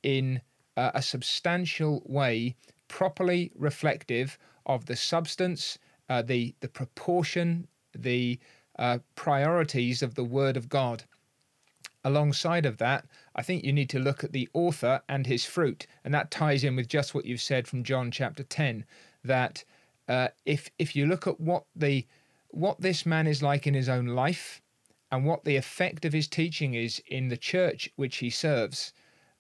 in 0.03 0.41
uh, 0.77 0.91
a 0.95 1.03
substantial 1.03 2.03
way 2.07 2.57
properly 2.89 3.51
reflective 3.55 4.39
of 4.67 4.87
the 4.87 4.97
substance, 4.97 5.79
uh, 6.09 6.23
the 6.23 6.55
the 6.61 6.69
proportion, 6.69 7.67
the 7.97 8.39
uh, 8.79 8.99
priorities 9.15 10.03
of 10.03 10.15
the 10.15 10.25
Word 10.25 10.57
of 10.57 10.69
God. 10.69 11.05
Alongside 12.05 12.67
of 12.67 12.79
that, 12.79 13.07
I 13.37 13.43
think 13.43 13.65
you 13.65 13.73
need 13.73 13.89
to 13.91 13.99
look 13.99 14.25
at 14.25 14.33
the 14.33 14.49
author 14.53 15.03
and 15.09 15.27
his 15.27 15.45
fruit, 15.45 15.87
and 16.05 16.13
that 16.13 16.31
ties 16.31 16.65
in 16.65 16.77
with 16.77 16.89
just 16.89 17.15
what 17.15 17.25
you've 17.25 17.41
said 17.41 17.69
from 17.69 17.85
John 17.85 18.11
chapter 18.11 18.43
ten. 18.43 18.85
That 19.25 19.65
uh, 20.09 20.29
if 20.45 20.71
if 20.79 20.97
you 20.97 21.07
look 21.07 21.27
at 21.27 21.41
what 21.41 21.65
the 21.77 22.07
what 22.49 22.81
this 22.81 23.07
man 23.07 23.27
is 23.27 23.43
like 23.43 23.67
in 23.67 23.75
his 23.75 23.89
own 23.89 24.07
life, 24.07 24.61
and 25.11 25.25
what 25.25 25.45
the 25.45 25.57
effect 25.57 26.05
of 26.05 26.13
his 26.13 26.29
teaching 26.29 26.75
is 26.75 27.03
in 27.07 27.29
the 27.29 27.37
church 27.37 27.91
which 27.97 28.17
he 28.17 28.31
serves, 28.31 28.93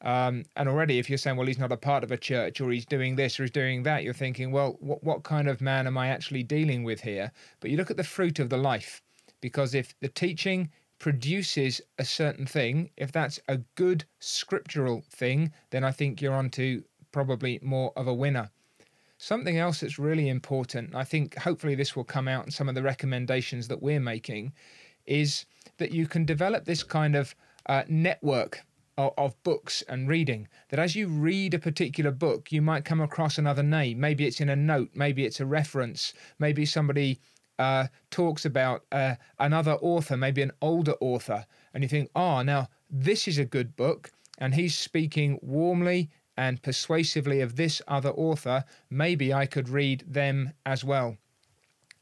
um, 0.02 0.44
and 0.56 0.69
already, 0.69 0.99
if 0.99 1.08
you're 1.08 1.19
saying, 1.19 1.37
well, 1.37 1.46
he's 1.46 1.58
not 1.58 1.70
a 1.70 1.76
part 1.76 2.02
of 2.02 2.10
a 2.10 2.16
church 2.16 2.60
or 2.60 2.70
he's 2.72 2.84
doing 2.84 3.14
this 3.14 3.38
or 3.38 3.44
he's 3.44 3.52
doing 3.52 3.84
that, 3.84 4.02
you're 4.02 4.12
thinking, 4.12 4.50
well, 4.50 4.76
what, 4.81 5.02
what 5.04 5.22
kind 5.22 5.49
of 5.49 5.60
man 5.60 5.87
am 5.87 5.96
I 5.96 6.08
actually 6.08 6.43
dealing 6.43 6.82
with 6.82 7.00
here? 7.00 7.31
But 7.60 7.70
you 7.70 7.76
look 7.76 7.90
at 7.90 7.96
the 7.96 8.04
fruit 8.04 8.40
of 8.40 8.50
the 8.50 8.56
life, 8.56 9.00
because 9.40 9.75
if 9.75 9.94
the 10.00 10.08
teaching 10.08 10.70
produces 10.99 11.81
a 11.99 12.04
certain 12.04 12.46
thing, 12.46 12.90
if 12.96 13.12
that's 13.12 13.38
a 13.49 13.58
good 13.76 14.04
scriptural 14.19 15.04
thing, 15.10 15.52
then 15.70 15.84
I 15.84 15.93
think 15.93 16.20
you're 16.20 16.34
onto 16.34 16.82
probably 17.12 17.60
more 17.62 17.93
of 17.96 18.08
a 18.08 18.14
winner. 18.14 18.50
Something 19.19 19.56
else 19.56 19.81
that's 19.81 20.00
really 20.00 20.29
important, 20.29 20.96
I 20.96 21.05
think 21.05 21.36
hopefully 21.36 21.76
this 21.76 21.94
will 21.94 22.03
come 22.03 22.26
out 22.26 22.44
in 22.44 22.50
some 22.50 22.69
of 22.69 22.74
the 22.74 22.82
recommendations 22.82 23.69
that 23.69 23.81
we're 23.81 24.00
making, 24.00 24.53
is 25.06 25.46
that 25.79 25.93
you 25.93 26.08
can 26.08 26.24
develop 26.24 26.65
this 26.65 26.82
kind 26.82 27.15
of 27.15 27.36
uh, 27.67 27.84
network 27.88 28.62
of, 28.99 29.43
books 29.43 29.82
and 29.89 30.08
reading. 30.08 30.49
That 30.69 30.81
as 30.81 30.94
you 30.94 31.08
read 31.08 31.55
a 31.55 31.58
particular 31.58 32.11
book, 32.11 32.53
you 32.53 32.63
might 32.63 32.84
come 32.84 33.01
across 33.01 33.39
another 33.39 33.63
name. 33.63 34.01
Maybe 34.01 34.27
it's 34.27 34.41
in 34.41 34.49
a 34.49 34.56
note, 34.56 34.91
maybe 34.94 35.25
it's 35.25 35.41
a 35.41 35.46
reference, 35.46 36.15
maybe 36.39 36.65
somebody 36.67 37.20
uh, 37.58 37.87
talks 38.11 38.44
about 38.44 38.84
uh, 38.93 39.15
another 39.39 39.75
author, 39.75 40.17
maybe 40.17 40.43
an 40.43 40.53
older 40.61 40.94
author, 41.01 41.46
and 41.72 41.82
you 41.82 41.89
think, 41.89 42.11
oh, 42.15 42.43
now 42.43 42.69
this 42.91 43.27
is 43.29 43.39
a 43.39 43.44
good 43.44 43.77
book, 43.77 44.11
and 44.39 44.55
he's 44.55 44.77
speaking 44.77 45.39
warmly 45.43 46.11
and 46.37 46.63
persuasively 46.63 47.41
of 47.41 47.56
this 47.56 47.82
other 47.87 48.11
author. 48.11 48.65
Maybe 48.91 49.32
I 49.32 49.46
could 49.46 49.69
read 49.69 50.05
them 50.06 50.53
as 50.65 50.82
well. 50.82 51.17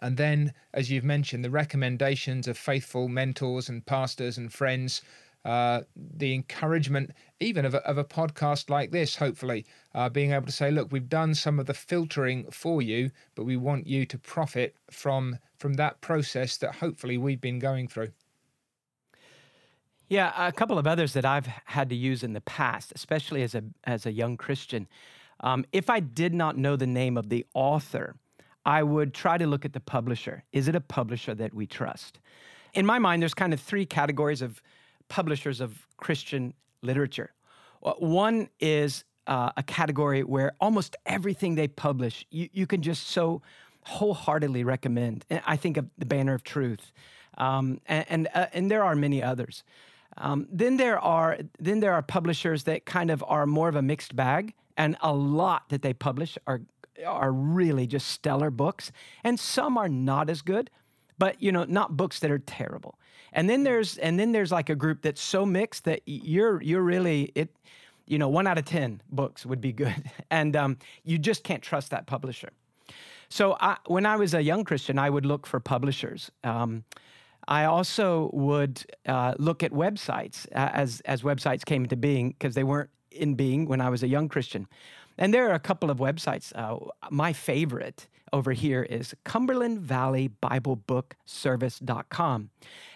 And 0.03 0.17
then, 0.17 0.55
as 0.73 0.91
you've 0.91 1.05
mentioned, 1.05 1.45
the 1.45 1.51
recommendations 1.51 2.49
of 2.49 2.57
faithful 2.57 3.09
mentors 3.09 3.69
and 3.69 3.85
pastors 3.85 4.39
and 4.39 4.53
friends 4.53 5.03
uh, 5.45 5.81
the 5.97 6.35
encouragement, 6.35 7.11
even 7.41 7.65
of 7.65 7.75
a, 7.75 7.79
of 7.87 7.97
a 7.97 8.05
podcast 8.05 8.69
like 8.69 8.91
this, 8.91 9.17
hopefully, 9.17 9.65
uh, 9.95 10.09
being 10.09 10.33
able 10.33 10.47
to 10.47 10.53
say, 10.53 10.71
look, 10.71 10.93
we've 10.93 11.09
done 11.09 11.35
some 11.35 11.59
of 11.59 11.67
the 11.67 11.75
filtering 11.75 12.51
for 12.51 12.83
you, 12.83 13.11
but 13.35 13.45
we 13.45 13.57
want 13.57 13.87
you 13.87 14.05
to 14.07 14.19
profit 14.19 14.75
from 14.91 15.39
from 15.59 15.75
that 15.75 16.01
process 16.01 16.57
that 16.59 16.77
hopefully 16.77 17.19
we've 17.19 17.41
been 17.41 17.59
going 17.59 17.89
through. 17.89 18.11
Yeah, 20.09 20.33
a 20.37 20.53
couple 20.53 20.79
of 20.79 20.87
others 20.87 21.13
that 21.13 21.25
I've 21.25 21.47
had 21.47 21.89
to 21.91 21.95
use 21.95 22.23
in 22.23 22.33
the 22.33 22.41
past, 22.41 22.93
especially 22.95 23.43
as 23.43 23.55
a 23.55 23.63
as 23.85 24.07
a 24.07 24.13
young 24.13 24.37
Christian. 24.37 24.89
Um, 25.41 25.65
if 25.73 25.89
I 25.89 26.01
did 26.01 26.35
not 26.35 26.59
know 26.59 26.77
the 26.77 26.87
name 26.87 27.17
of 27.17 27.31
the 27.31 27.47
author, 27.55 28.17
I 28.67 28.83
would 28.83 29.15
try 29.15 29.39
to 29.39 29.47
look 29.47 29.65
at 29.65 29.73
the 29.73 29.81
publisher. 29.81 30.45
Is 30.53 30.69
it 30.69 30.75
a 30.75 30.81
publisher 30.81 31.35
that 31.37 31.55
we 31.55 31.67
trust? 31.67 32.19
In 32.75 32.85
my 32.85 32.99
mind, 32.99 33.23
there's 33.23 33.35
kind 33.35 33.55
of 33.55 33.61
three 33.61 33.87
categories 33.87 34.43
of 34.43 34.61
publishers 35.11 35.61
of 35.61 35.87
Christian 35.99 36.55
literature. 36.81 37.35
Uh, 37.83 37.93
one 37.99 38.49
is 38.59 39.05
uh, 39.27 39.51
a 39.57 39.63
category 39.63 40.23
where 40.23 40.53
almost 40.61 40.97
everything 41.05 41.55
they 41.57 41.69
publish, 41.69 42.25
you, 42.31 42.49
you 42.53 42.67
can 42.67 42.81
just 42.81 43.09
so 43.09 43.43
wholeheartedly 43.85 44.65
recommend. 44.65 45.27
I 45.47 45.57
think 45.57 45.77
of 45.77 45.87
the 45.99 46.07
Banner 46.07 46.35
of 46.35 46.43
Truth, 46.43 46.93
um, 47.37 47.81
and 47.87 48.07
and, 48.09 48.29
uh, 48.35 48.47
and, 48.53 48.71
there 48.71 48.85
are 48.85 48.95
many 48.95 49.23
others. 49.23 49.63
Um, 50.17 50.47
then 50.51 50.77
there 50.77 50.99
are 50.99 51.39
then 51.59 51.81
there 51.81 51.93
are 51.93 52.03
publishers 52.03 52.65
that 52.65 52.85
kind 52.85 53.11
of 53.11 53.25
are 53.27 53.47
more 53.47 53.69
of 53.69 53.77
a 53.77 53.83
mixed 53.83 54.17
bag, 54.17 54.55
and 54.77 54.97
a 55.01 55.15
lot 55.15 55.69
that 55.69 55.83
they 55.83 55.93
publish 55.93 56.37
are 56.47 56.61
are 57.07 57.33
really 57.33 57.87
just 57.87 58.09
stellar 58.09 58.51
books, 58.51 58.93
and 59.25 59.41
some 59.41 59.79
are 59.79 59.89
not 59.89 60.29
as 60.29 60.43
good, 60.43 60.71
but 61.19 61.41
you 61.43 61.53
know 61.53 61.65
not 61.65 61.97
books 61.97 62.19
that 62.21 62.31
are 62.31 62.39
terrible. 62.39 62.99
And 63.33 63.49
then 63.49 63.63
there's 63.63 63.99
and 63.99 64.19
then 64.19 64.33
there's 64.33 64.53
like 64.53 64.69
a 64.69 64.75
group 64.75 65.03
that's 65.03 65.21
so 65.21 65.47
mixed 65.47 65.85
that 65.85 66.03
you're 66.07 66.61
you're 66.63 66.83
really 66.83 67.33
it 67.35 67.51
you 68.11 68.19
know, 68.19 68.29
one 68.29 68.49
out 68.49 68.59
of 68.59 68.65
10 68.65 69.01
books 69.11 69.47
would 69.47 69.61
be 69.61 69.73
good. 69.73 70.11
And 70.33 70.55
um, 70.55 70.79
you 71.05 71.19
just 71.19 71.43
can't 71.43 71.63
trust 71.63 71.91
that 71.91 72.07
publisher. 72.07 72.51
So 73.29 73.57
I, 73.61 73.77
when 73.87 74.07
I 74.07 74.17
was 74.17 74.35
a 74.35 74.43
young 74.43 74.65
Christian, 74.65 74.99
I 74.99 75.11
would 75.11 75.27
look 75.27 75.47
for 75.47 75.61
publishers. 75.61 76.31
Um, 76.45 76.85
I 77.49 77.65
also 77.65 78.31
would 78.33 78.85
uh, 79.07 79.35
look 79.39 79.63
at 79.63 79.73
websites 79.73 80.47
uh, 80.53 80.71
as, 80.73 81.01
as 81.05 81.23
websites 81.23 81.65
came 81.65 81.83
into 81.83 81.97
being 81.97 82.31
because 82.31 82.55
they 82.55 82.65
weren't 82.65 82.91
in 83.11 83.35
being 83.35 83.67
when 83.67 83.81
I 83.81 83.89
was 83.89 84.03
a 84.03 84.09
young 84.09 84.29
Christian. 84.29 84.67
And 85.19 85.35
there 85.35 85.49
are 85.51 85.55
a 85.55 85.61
couple 85.61 85.91
of 85.91 85.99
websites. 85.99 86.53
Uh, 86.55 86.79
my 87.11 87.33
favorite 87.33 88.09
over 88.33 88.53
here 88.53 88.83
is 88.83 89.15
Cumberland 89.25 89.81
Valley 89.81 90.29
Bible 90.29 90.77
Book 90.77 91.17
Service.com. 91.25 92.51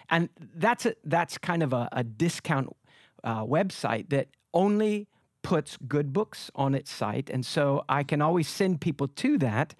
And 0.09 0.29
that's, 0.37 0.85
a, 0.85 0.95
that's 1.03 1.37
kind 1.37 1.63
of 1.63 1.73
a, 1.73 1.89
a 1.91 2.03
discount 2.03 2.75
uh, 3.23 3.43
website 3.43 4.09
that 4.09 4.27
only 4.53 5.07
puts 5.41 5.77
good 5.87 6.13
books 6.13 6.49
on 6.55 6.73
its 6.73 6.91
site. 6.91 7.29
And 7.29 7.45
so 7.45 7.83
I 7.87 8.03
can 8.03 8.21
always 8.21 8.47
send 8.47 8.81
people 8.81 9.07
to 9.07 9.37
that. 9.39 9.75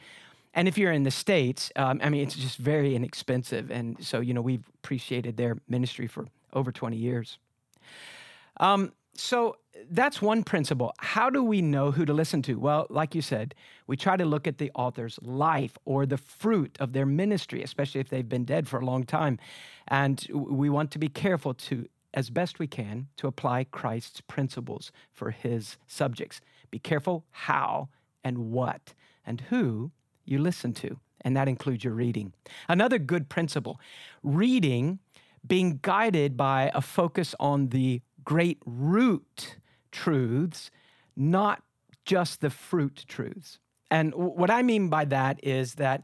And 0.53 0.67
if 0.67 0.77
you're 0.77 0.91
in 0.91 1.03
the 1.03 1.11
States, 1.11 1.71
um, 1.75 1.99
I 2.03 2.09
mean, 2.09 2.21
it's 2.21 2.35
just 2.35 2.57
very 2.57 2.95
inexpensive. 2.95 3.71
And 3.71 3.97
so, 4.03 4.19
you 4.19 4.33
know, 4.33 4.41
we've 4.41 4.67
appreciated 4.75 5.37
their 5.37 5.57
ministry 5.67 6.07
for 6.07 6.27
over 6.53 6.71
20 6.71 6.95
years. 6.95 7.39
Um, 8.57 8.93
so 9.15 9.57
that's 9.89 10.21
one 10.21 10.43
principle. 10.43 10.93
How 10.99 11.29
do 11.29 11.43
we 11.43 11.61
know 11.61 11.91
who 11.91 12.05
to 12.05 12.13
listen 12.13 12.41
to? 12.43 12.55
Well, 12.55 12.87
like 12.89 13.13
you 13.13 13.21
said, 13.21 13.55
we 13.87 13.97
try 13.97 14.17
to 14.17 14.25
look 14.25 14.47
at 14.47 14.57
the 14.57 14.71
author's 14.73 15.19
life 15.21 15.77
or 15.85 16.05
the 16.05 16.17
fruit 16.17 16.77
of 16.79 16.93
their 16.93 17.05
ministry, 17.05 17.61
especially 17.61 18.01
if 18.01 18.09
they've 18.09 18.27
been 18.27 18.45
dead 18.45 18.67
for 18.67 18.79
a 18.79 18.85
long 18.85 19.03
time. 19.03 19.37
And 19.87 20.25
we 20.31 20.69
want 20.69 20.91
to 20.91 20.99
be 20.99 21.09
careful 21.09 21.53
to 21.53 21.87
as 22.13 22.29
best 22.29 22.59
we 22.59 22.67
can 22.67 23.07
to 23.17 23.27
apply 23.27 23.65
Christ's 23.65 24.21
principles 24.21 24.91
for 25.11 25.31
his 25.31 25.77
subjects. 25.85 26.39
Be 26.71 26.79
careful 26.79 27.25
how 27.31 27.89
and 28.23 28.51
what 28.51 28.93
and 29.25 29.41
who 29.41 29.91
you 30.23 30.39
listen 30.39 30.73
to, 30.73 30.99
and 31.21 31.35
that 31.35 31.47
includes 31.47 31.83
your 31.83 31.93
reading. 31.93 32.33
Another 32.69 32.97
good 32.97 33.29
principle 33.29 33.79
reading 34.23 34.99
being 35.45 35.79
guided 35.81 36.35
by 36.35 36.71
a 36.73 36.81
focus 36.81 37.35
on 37.39 37.67
the 37.67 38.01
great 38.23 38.59
root 38.65 39.57
truths, 39.95 40.71
not 41.15 41.63
just 42.03 42.41
the 42.41 42.49
fruit 42.49 43.05
truths. 43.07 43.59
And 43.89 44.13
what 44.13 44.51
I 44.51 44.61
mean 44.61 44.89
by 44.89 45.05
that 45.05 45.39
is 45.43 45.75
that 45.75 46.03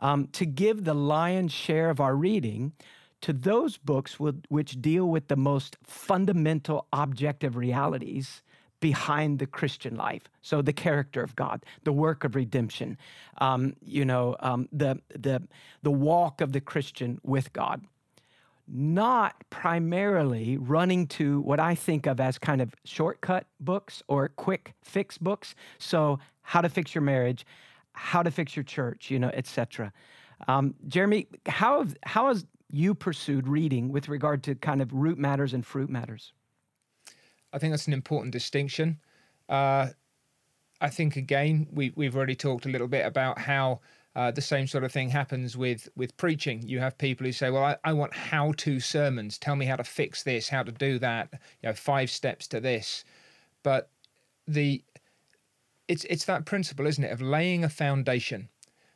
um, 0.00 0.28
to 0.32 0.46
give 0.46 0.84
the 0.84 0.94
lion's 0.94 1.52
share 1.52 1.90
of 1.90 2.00
our 2.00 2.16
reading 2.16 2.72
to 3.20 3.32
those 3.32 3.76
books 3.76 4.18
which 4.18 4.80
deal 4.80 5.06
with 5.06 5.28
the 5.28 5.36
most 5.36 5.76
fundamental 5.82 6.86
objective 6.92 7.56
realities 7.56 8.42
behind 8.80 9.38
the 9.38 9.46
Christian 9.46 9.96
life. 9.96 10.24
So 10.42 10.62
the 10.62 10.72
character 10.72 11.22
of 11.22 11.34
God, 11.34 11.64
the 11.84 11.92
work 11.92 12.24
of 12.24 12.34
redemption, 12.34 12.98
um, 13.38 13.74
you 13.82 14.04
know, 14.04 14.36
um, 14.40 14.68
the 14.72 15.00
the 15.08 15.42
the 15.82 15.90
walk 15.90 16.40
of 16.40 16.52
the 16.52 16.60
Christian 16.60 17.18
with 17.22 17.52
God. 17.52 17.82
Not 18.68 19.44
primarily 19.50 20.56
running 20.56 21.06
to 21.08 21.40
what 21.40 21.60
I 21.60 21.74
think 21.74 22.06
of 22.06 22.20
as 22.20 22.38
kind 22.38 22.60
of 22.60 22.74
shortcut 22.84 23.46
books 23.60 24.02
or 24.08 24.28
quick 24.28 24.74
fix 24.82 25.18
books. 25.18 25.54
So 25.78 26.18
how 26.42 26.60
to 26.60 26.68
fix 26.68 26.94
your 26.94 27.02
marriage, 27.02 27.46
how 27.92 28.22
to 28.22 28.30
fix 28.30 28.56
your 28.56 28.64
church, 28.64 29.10
you 29.10 29.18
know, 29.18 29.30
etc. 29.34 29.92
Um, 30.48 30.74
Jeremy, 30.88 31.28
how 31.46 31.78
have, 31.78 31.96
how 32.04 32.28
has 32.28 32.44
you 32.70 32.94
pursued 32.94 33.48
reading 33.48 33.90
with 33.90 34.08
regard 34.08 34.42
to 34.44 34.54
kind 34.54 34.82
of 34.82 34.92
root 34.92 35.18
matters 35.18 35.54
and 35.54 35.64
fruit 35.64 35.88
matters? 35.88 36.32
I 37.52 37.58
think 37.58 37.72
that's 37.72 37.86
an 37.86 37.92
important 37.92 38.32
distinction. 38.32 38.98
Uh, 39.48 39.88
I 40.80 40.90
think 40.90 41.16
again 41.16 41.68
we 41.72 41.92
we've 41.96 42.16
already 42.16 42.34
talked 42.34 42.66
a 42.66 42.68
little 42.68 42.88
bit 42.88 43.06
about 43.06 43.38
how 43.38 43.80
uh, 44.16 44.30
the 44.30 44.40
same 44.40 44.66
sort 44.66 44.82
of 44.82 44.90
thing 44.90 45.10
happens 45.10 45.56
with 45.56 45.90
with 45.94 46.16
preaching. 46.16 46.66
You 46.66 46.80
have 46.80 46.96
people 46.96 47.26
who 47.26 47.32
say, 47.32 47.50
"Well, 47.50 47.62
I, 47.62 47.76
I 47.84 47.92
want 47.92 48.14
how-to 48.14 48.80
sermons. 48.80 49.36
Tell 49.36 49.56
me 49.56 49.66
how 49.66 49.76
to 49.76 49.84
fix 49.84 50.22
this, 50.22 50.48
how 50.48 50.62
to 50.62 50.72
do 50.72 50.98
that. 51.00 51.28
You 51.62 51.68
know, 51.68 51.74
five 51.74 52.10
steps 52.10 52.48
to 52.48 52.60
this." 52.60 53.04
But 53.62 53.90
the 54.48 54.82
it's 55.86 56.04
it's 56.04 56.24
that 56.24 56.46
principle, 56.46 56.86
isn't 56.86 57.04
it, 57.04 57.12
of 57.12 57.20
laying 57.20 57.62
a 57.62 57.68
foundation 57.68 58.48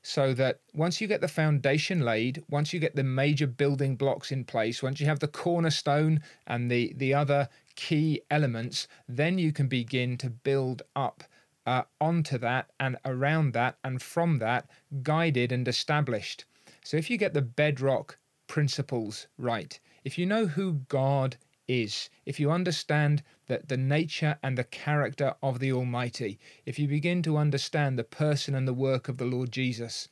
so 0.03 0.33
that 0.33 0.61
once 0.73 1.01
you 1.01 1.07
get 1.07 1.21
the 1.21 1.29
foundation 1.29 2.01
laid, 2.01 2.43
once 2.49 2.73
you 2.73 2.81
get 2.81 2.97
the 2.97 3.05
major 3.05 3.47
building 3.47 3.97
blocks 3.97 4.33
in 4.33 4.45
place, 4.45 4.83
once 4.83 4.99
you 4.99 5.07
have 5.07 5.21
the 5.21 5.29
cornerstone 5.29 6.23
and 6.47 6.71
the, 6.71 6.95
the 6.97 7.13
other 7.13 7.49
key 7.77 8.23
elements, 8.31 8.89
then 9.07 9.39
you 9.39 9.53
can 9.53 9.69
begin 9.69 10.17
to 10.17 10.31
build 10.31 10.83
up 10.97 11.25
uh, 11.67 11.83
onto 12.01 12.39
that 12.39 12.71
and 12.79 12.97
around 13.05 13.53
that 13.53 13.77
and 13.85 14.01
from 14.03 14.39
that, 14.39 14.69
guided 15.03 15.53
and 15.53 15.67
established. 15.69 16.45
So 16.83 16.97
if 16.97 17.11
you 17.11 17.17
get 17.17 17.35
the 17.35 17.43
bedrock 17.43 18.19
principles 18.47 19.27
right, 19.37 19.79
if 20.05 20.19
you 20.19 20.27
know 20.27 20.47
who 20.47 20.81
God 20.89 21.37
is, 21.69 22.11
if 22.27 22.41
you 22.41 22.51
understand 22.51 23.23
that 23.47 23.69
the 23.69 23.77
nature 23.77 24.39
and 24.43 24.57
the 24.57 24.65
character 24.65 25.35
of 25.43 25.59
the 25.59 25.73
Almighty, 25.73 26.39
if 26.67 26.79
you 26.79 26.89
begin 26.89 27.23
to 27.23 27.37
understand 27.37 27.99
the 27.99 28.05
person 28.05 28.55
and 28.55 28.67
the 28.67 28.75
work 28.75 29.09
of 29.09 29.19
the 29.19 29.25
Lord 29.25 29.53
Jesus, 29.53 30.09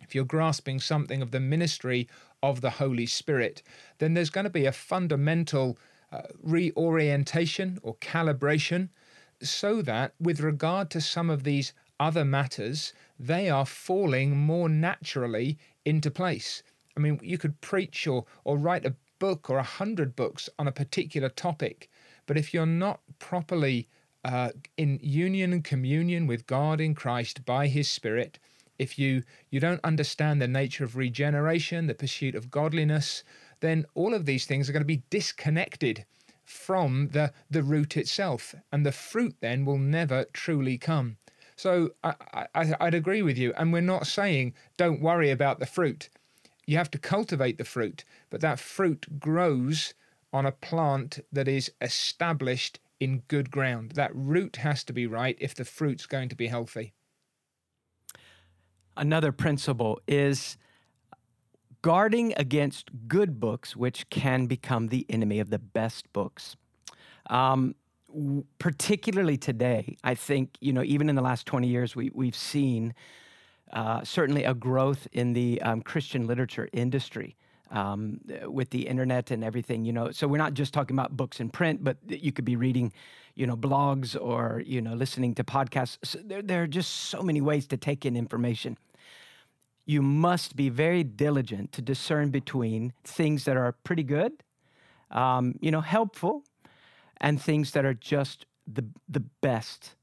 if 0.00 0.14
you're 0.14 0.24
grasping 0.24 0.78
something 0.78 1.20
of 1.20 1.32
the 1.32 1.40
ministry 1.40 2.08
of 2.42 2.60
the 2.60 2.70
Holy 2.70 3.06
Spirit, 3.06 3.62
then 3.98 4.14
there's 4.14 4.30
going 4.30 4.44
to 4.44 4.50
be 4.50 4.66
a 4.66 4.72
fundamental 4.72 5.78
uh, 6.12 6.22
reorientation 6.42 7.78
or 7.82 7.96
calibration 7.96 8.90
so 9.42 9.82
that, 9.82 10.14
with 10.20 10.40
regard 10.40 10.90
to 10.90 11.00
some 11.00 11.30
of 11.30 11.44
these 11.44 11.72
other 11.98 12.24
matters, 12.24 12.92
they 13.18 13.48
are 13.48 13.66
falling 13.66 14.36
more 14.36 14.68
naturally 14.68 15.58
into 15.84 16.10
place. 16.10 16.62
I 16.96 17.00
mean, 17.00 17.20
you 17.22 17.38
could 17.38 17.60
preach 17.60 18.06
or, 18.06 18.24
or 18.44 18.56
write 18.56 18.86
a 18.86 18.96
book 19.18 19.48
or 19.50 19.58
a 19.58 19.62
hundred 19.62 20.16
books 20.16 20.48
on 20.58 20.68
a 20.68 20.72
particular 20.72 21.28
topic, 21.28 21.90
but 22.26 22.36
if 22.36 22.52
you're 22.52 22.66
not 22.66 23.00
properly 23.18 23.88
uh, 24.24 24.50
in 24.76 24.98
union 25.02 25.52
and 25.52 25.64
communion 25.64 26.26
with 26.26 26.46
God 26.46 26.80
in 26.80 26.94
Christ 26.94 27.44
by 27.44 27.68
His 27.68 27.88
Spirit, 27.88 28.38
if 28.78 28.98
you 28.98 29.22
you 29.50 29.60
don't 29.60 29.80
understand 29.84 30.40
the 30.40 30.48
nature 30.48 30.84
of 30.84 30.96
regeneration, 30.96 31.86
the 31.86 31.94
pursuit 31.94 32.34
of 32.34 32.50
godliness, 32.50 33.24
then 33.60 33.86
all 33.94 34.12
of 34.12 34.26
these 34.26 34.44
things 34.44 34.68
are 34.68 34.72
going 34.72 34.82
to 34.82 34.86
be 34.86 35.02
disconnected 35.08 36.04
from 36.46 37.08
the 37.08 37.32
the 37.50 37.62
root 37.62 37.96
itself, 37.96 38.54
and 38.72 38.86
the 38.86 38.92
fruit 38.92 39.36
then 39.40 39.64
will 39.64 39.78
never 39.78 40.24
truly 40.32 40.78
come. 40.78 41.18
So 41.56 41.90
I, 42.04 42.14
I, 42.54 42.74
I'd 42.80 42.94
agree 42.94 43.22
with 43.22 43.36
you, 43.36 43.52
and 43.56 43.72
we're 43.72 43.80
not 43.80 44.06
saying 44.06 44.54
don't 44.76 45.02
worry 45.02 45.30
about 45.30 45.58
the 45.58 45.66
fruit. 45.66 46.08
You 46.66 46.76
have 46.78 46.90
to 46.92 46.98
cultivate 46.98 47.58
the 47.58 47.64
fruit, 47.64 48.04
but 48.30 48.40
that 48.40 48.58
fruit 48.58 49.20
grows 49.20 49.94
on 50.32 50.46
a 50.46 50.52
plant 50.52 51.20
that 51.32 51.48
is 51.48 51.70
established 51.80 52.80
in 53.00 53.22
good 53.28 53.50
ground. 53.50 53.92
That 53.92 54.14
root 54.14 54.56
has 54.56 54.82
to 54.84 54.92
be 54.92 55.06
right 55.06 55.36
if 55.40 55.54
the 55.54 55.64
fruit's 55.64 56.06
going 56.06 56.28
to 56.28 56.36
be 56.36 56.48
healthy. 56.48 56.94
Another 58.96 59.32
principle 59.32 60.00
is 60.08 60.56
guarding 61.82 62.34
against 62.36 62.90
good 63.08 63.40
books, 63.40 63.76
which 63.76 64.08
can 64.10 64.46
become 64.46 64.88
the 64.88 65.06
enemy 65.08 65.40
of 65.40 65.50
the 65.50 65.58
best 65.58 66.12
books. 66.12 66.56
Um, 67.28 67.74
particularly 68.58 69.36
today, 69.36 69.96
I 70.02 70.14
think, 70.14 70.56
you 70.60 70.72
know, 70.72 70.82
even 70.82 71.08
in 71.08 71.16
the 71.16 71.22
last 71.22 71.46
20 71.46 71.68
years, 71.68 71.94
we, 71.94 72.10
we've 72.14 72.36
seen 72.36 72.94
uh, 73.72 74.04
certainly 74.04 74.44
a 74.44 74.54
growth 74.54 75.06
in 75.12 75.32
the 75.32 75.60
um, 75.62 75.82
Christian 75.82 76.26
literature 76.26 76.68
industry. 76.72 77.36
Um, 77.68 78.20
with 78.44 78.70
the 78.70 78.86
internet 78.86 79.32
and 79.32 79.42
everything, 79.42 79.84
you 79.84 79.92
know, 79.92 80.12
so 80.12 80.28
we're 80.28 80.36
not 80.36 80.54
just 80.54 80.72
talking 80.72 80.94
about 80.94 81.16
books 81.16 81.40
in 81.40 81.50
print, 81.50 81.82
but 81.82 81.96
you 82.06 82.30
could 82.30 82.44
be 82.44 82.54
reading, 82.54 82.92
you 83.34 83.44
know, 83.44 83.56
blogs 83.56 84.16
or 84.18 84.62
you 84.64 84.80
know, 84.80 84.94
listening 84.94 85.34
to 85.34 85.42
podcasts. 85.42 85.98
So 86.04 86.20
there, 86.24 86.42
there 86.42 86.62
are 86.62 86.68
just 86.68 86.92
so 86.92 87.22
many 87.22 87.40
ways 87.40 87.66
to 87.66 87.76
take 87.76 88.06
in 88.06 88.16
information. 88.16 88.78
You 89.86 90.02
must 90.02 90.56
be 90.56 90.68
very 90.68 91.04
diligent 91.04 91.72
to 91.72 91.82
discern 91.82 92.30
between 92.30 92.92
things 93.04 93.44
that 93.44 93.56
are 93.56 93.72
pretty 93.72 94.02
good, 94.02 94.42
um, 95.10 95.54
you 95.60 95.70
know, 95.70 95.80
helpful, 95.80 96.42
and 97.18 97.40
things 97.40 97.70
that 97.70 97.84
are 97.84 97.94
just 97.94 98.46
the 98.66 98.84
the 99.08 99.20
best 99.40 99.96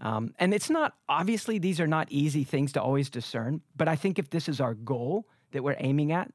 um, 0.00 0.34
and 0.38 0.54
it's 0.54 0.70
not, 0.70 0.94
obviously, 1.08 1.58
these 1.58 1.78
are 1.78 1.86
not 1.86 2.08
easy 2.10 2.42
things 2.42 2.72
to 2.72 2.82
always 2.82 3.10
discern, 3.10 3.60
but 3.76 3.86
I 3.86 3.96
think 3.96 4.18
if 4.18 4.30
this 4.30 4.48
is 4.48 4.60
our 4.60 4.74
goal 4.74 5.26
that 5.52 5.62
we're 5.62 5.76
aiming 5.78 6.10
at, 6.12 6.32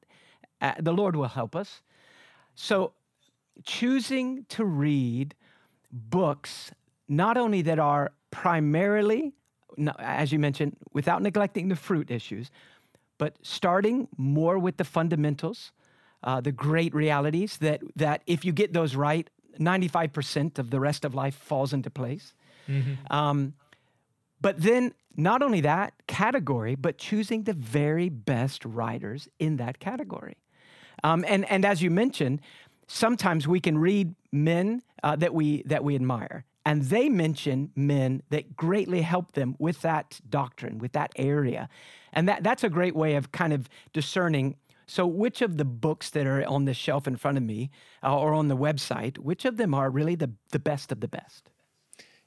uh, 0.60 0.74
the 0.78 0.92
Lord 0.92 1.16
will 1.16 1.28
help 1.28 1.56
us. 1.56 1.82
So, 2.54 2.92
choosing 3.64 4.44
to 4.50 4.64
read 4.64 5.34
books, 5.90 6.70
not 7.08 7.36
only 7.36 7.62
that 7.62 7.78
are 7.78 8.12
primarily, 8.30 9.32
as 9.98 10.30
you 10.30 10.38
mentioned, 10.38 10.76
without 10.92 11.22
neglecting 11.22 11.68
the 11.68 11.76
fruit 11.76 12.10
issues, 12.10 12.50
but 13.18 13.36
starting 13.42 14.08
more 14.16 14.58
with 14.58 14.76
the 14.76 14.84
fundamentals 14.84 15.72
uh, 16.26 16.40
the 16.40 16.52
great 16.52 16.94
realities 16.94 17.56
that 17.58 17.80
that 17.94 18.22
if 18.26 18.44
you 18.44 18.52
get 18.52 18.72
those 18.72 18.96
right, 18.96 19.30
95% 19.58 20.58
of 20.58 20.70
the 20.70 20.80
rest 20.80 21.04
of 21.04 21.14
life 21.14 21.34
falls 21.34 21.72
into 21.72 21.88
place. 21.88 22.34
Mm-hmm. 22.68 22.94
Um, 23.10 23.54
but 24.40 24.60
then, 24.60 24.92
not 25.16 25.42
only 25.42 25.62
that 25.62 25.94
category, 26.06 26.74
but 26.74 26.98
choosing 26.98 27.44
the 27.44 27.54
very 27.54 28.10
best 28.10 28.64
writers 28.64 29.28
in 29.38 29.56
that 29.56 29.78
category. 29.78 30.36
Um, 31.02 31.24
and, 31.26 31.50
and 31.50 31.64
as 31.64 31.80
you 31.80 31.90
mentioned, 31.90 32.42
sometimes 32.86 33.48
we 33.48 33.60
can 33.60 33.78
read 33.78 34.14
men 34.30 34.82
uh, 35.02 35.16
that, 35.16 35.32
we, 35.32 35.62
that 35.62 35.84
we 35.84 35.94
admire, 35.94 36.44
and 36.66 36.82
they 36.82 37.08
mention 37.08 37.70
men 37.76 38.22
that 38.30 38.56
greatly 38.56 39.02
help 39.02 39.32
them 39.32 39.54
with 39.58 39.80
that 39.82 40.20
doctrine, 40.28 40.78
with 40.78 40.92
that 40.92 41.12
area. 41.14 41.68
And 42.12 42.28
that, 42.28 42.42
that's 42.42 42.64
a 42.64 42.68
great 42.68 42.96
way 42.96 43.14
of 43.14 43.30
kind 43.30 43.52
of 43.52 43.68
discerning 43.92 44.56
so, 44.88 45.04
which 45.04 45.42
of 45.42 45.56
the 45.56 45.64
books 45.64 46.10
that 46.10 46.26
are 46.26 46.44
on 46.44 46.64
the 46.64 46.74
shelf 46.74 47.08
in 47.08 47.16
front 47.16 47.36
of 47.36 47.42
me 47.42 47.70
uh, 48.04 48.16
or 48.16 48.34
on 48.34 48.46
the 48.46 48.56
website, 48.56 49.18
which 49.18 49.44
of 49.44 49.56
them 49.56 49.74
are 49.74 49.90
really 49.90 50.14
the, 50.14 50.30
the 50.52 50.60
best 50.60 50.92
of 50.92 51.00
the 51.00 51.08
best? 51.08 51.50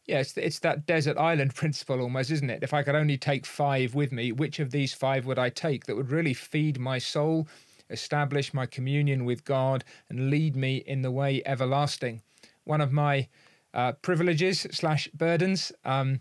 Yeah, 0.05 0.19
it's, 0.19 0.35
it's 0.35 0.59
that 0.59 0.85
desert 0.85 1.17
island 1.17 1.55
principle 1.55 2.01
almost, 2.01 2.31
isn't 2.31 2.49
it? 2.49 2.61
If 2.61 2.73
I 2.73 2.83
could 2.83 2.95
only 2.95 3.17
take 3.17 3.45
five 3.45 3.95
with 3.95 4.11
me, 4.11 4.33
which 4.33 4.59
of 4.59 4.71
these 4.71 4.93
five 4.93 5.25
would 5.25 5.39
I 5.39 5.49
take 5.49 5.85
that 5.85 5.95
would 5.95 6.11
really 6.11 6.33
feed 6.33 6.79
my 6.79 6.97
soul, 6.97 7.47
establish 7.89 8.53
my 8.53 8.65
communion 8.65 9.23
with 9.23 9.45
God, 9.45 9.85
and 10.09 10.29
lead 10.29 10.57
me 10.57 10.77
in 10.77 11.01
the 11.01 11.11
way 11.11 11.41
everlasting? 11.45 12.21
One 12.65 12.81
of 12.81 12.91
my 12.91 13.29
uh, 13.73 13.91
privileges 13.93 14.67
slash 14.71 15.07
burdens 15.13 15.71
um, 15.85 16.19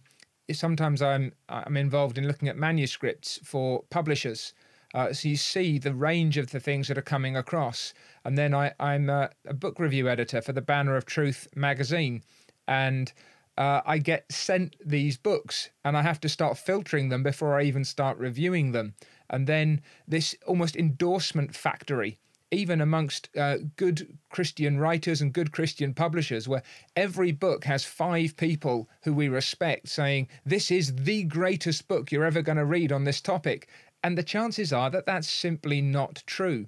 sometimes 0.52 1.02
I'm 1.02 1.32
I'm 1.48 1.76
involved 1.76 2.18
in 2.18 2.26
looking 2.26 2.48
at 2.48 2.56
manuscripts 2.56 3.38
for 3.44 3.82
publishers 3.90 4.54
uh, 4.94 5.12
so 5.12 5.28
you 5.28 5.36
see 5.36 5.78
the 5.78 5.94
range 5.94 6.38
of 6.38 6.50
the 6.50 6.60
things 6.60 6.88
that 6.88 6.96
are 6.96 7.02
coming 7.02 7.36
across. 7.36 7.92
And 8.24 8.38
then 8.38 8.54
I, 8.54 8.72
am 8.80 9.10
a, 9.10 9.30
a, 9.46 9.54
book 9.54 9.78
review 9.78 10.08
editor 10.08 10.40
for 10.40 10.52
the 10.52 10.62
Banner 10.62 10.96
of 10.96 11.04
Truth 11.04 11.48
magazine. 11.54 12.22
And 12.66 13.12
uh, 13.58 13.82
I 13.84 13.98
get 13.98 14.30
sent 14.32 14.76
these 14.84 15.16
books 15.16 15.70
and 15.84 15.96
I 15.96 16.02
have 16.02 16.20
to 16.20 16.28
start 16.28 16.56
filtering 16.56 17.10
them 17.10 17.22
before 17.22 17.58
I 17.58 17.64
even 17.64 17.84
start 17.84 18.16
reviewing 18.18 18.72
them. 18.72 18.94
And 19.28 19.46
then 19.46 19.82
this 20.06 20.34
almost 20.46 20.74
endorsement 20.74 21.54
factory, 21.54 22.18
even 22.50 22.80
amongst 22.80 23.28
uh, 23.36 23.58
good 23.76 24.18
Christian 24.30 24.78
writers 24.78 25.20
and 25.20 25.32
good 25.32 25.52
Christian 25.52 25.92
publishers, 25.92 26.48
where 26.48 26.62
every 26.96 27.32
book 27.32 27.64
has 27.64 27.84
five 27.84 28.36
people 28.36 28.88
who 29.02 29.12
we 29.12 29.28
respect 29.28 29.88
saying, 29.88 30.28
This 30.46 30.70
is 30.70 30.94
the 30.94 31.24
greatest 31.24 31.88
book 31.88 32.10
you're 32.10 32.24
ever 32.24 32.42
going 32.42 32.58
to 32.58 32.64
read 32.64 32.92
on 32.92 33.04
this 33.04 33.20
topic. 33.20 33.68
And 34.02 34.16
the 34.16 34.22
chances 34.22 34.72
are 34.72 34.90
that 34.90 35.06
that's 35.06 35.28
simply 35.28 35.80
not 35.80 36.22
true. 36.26 36.66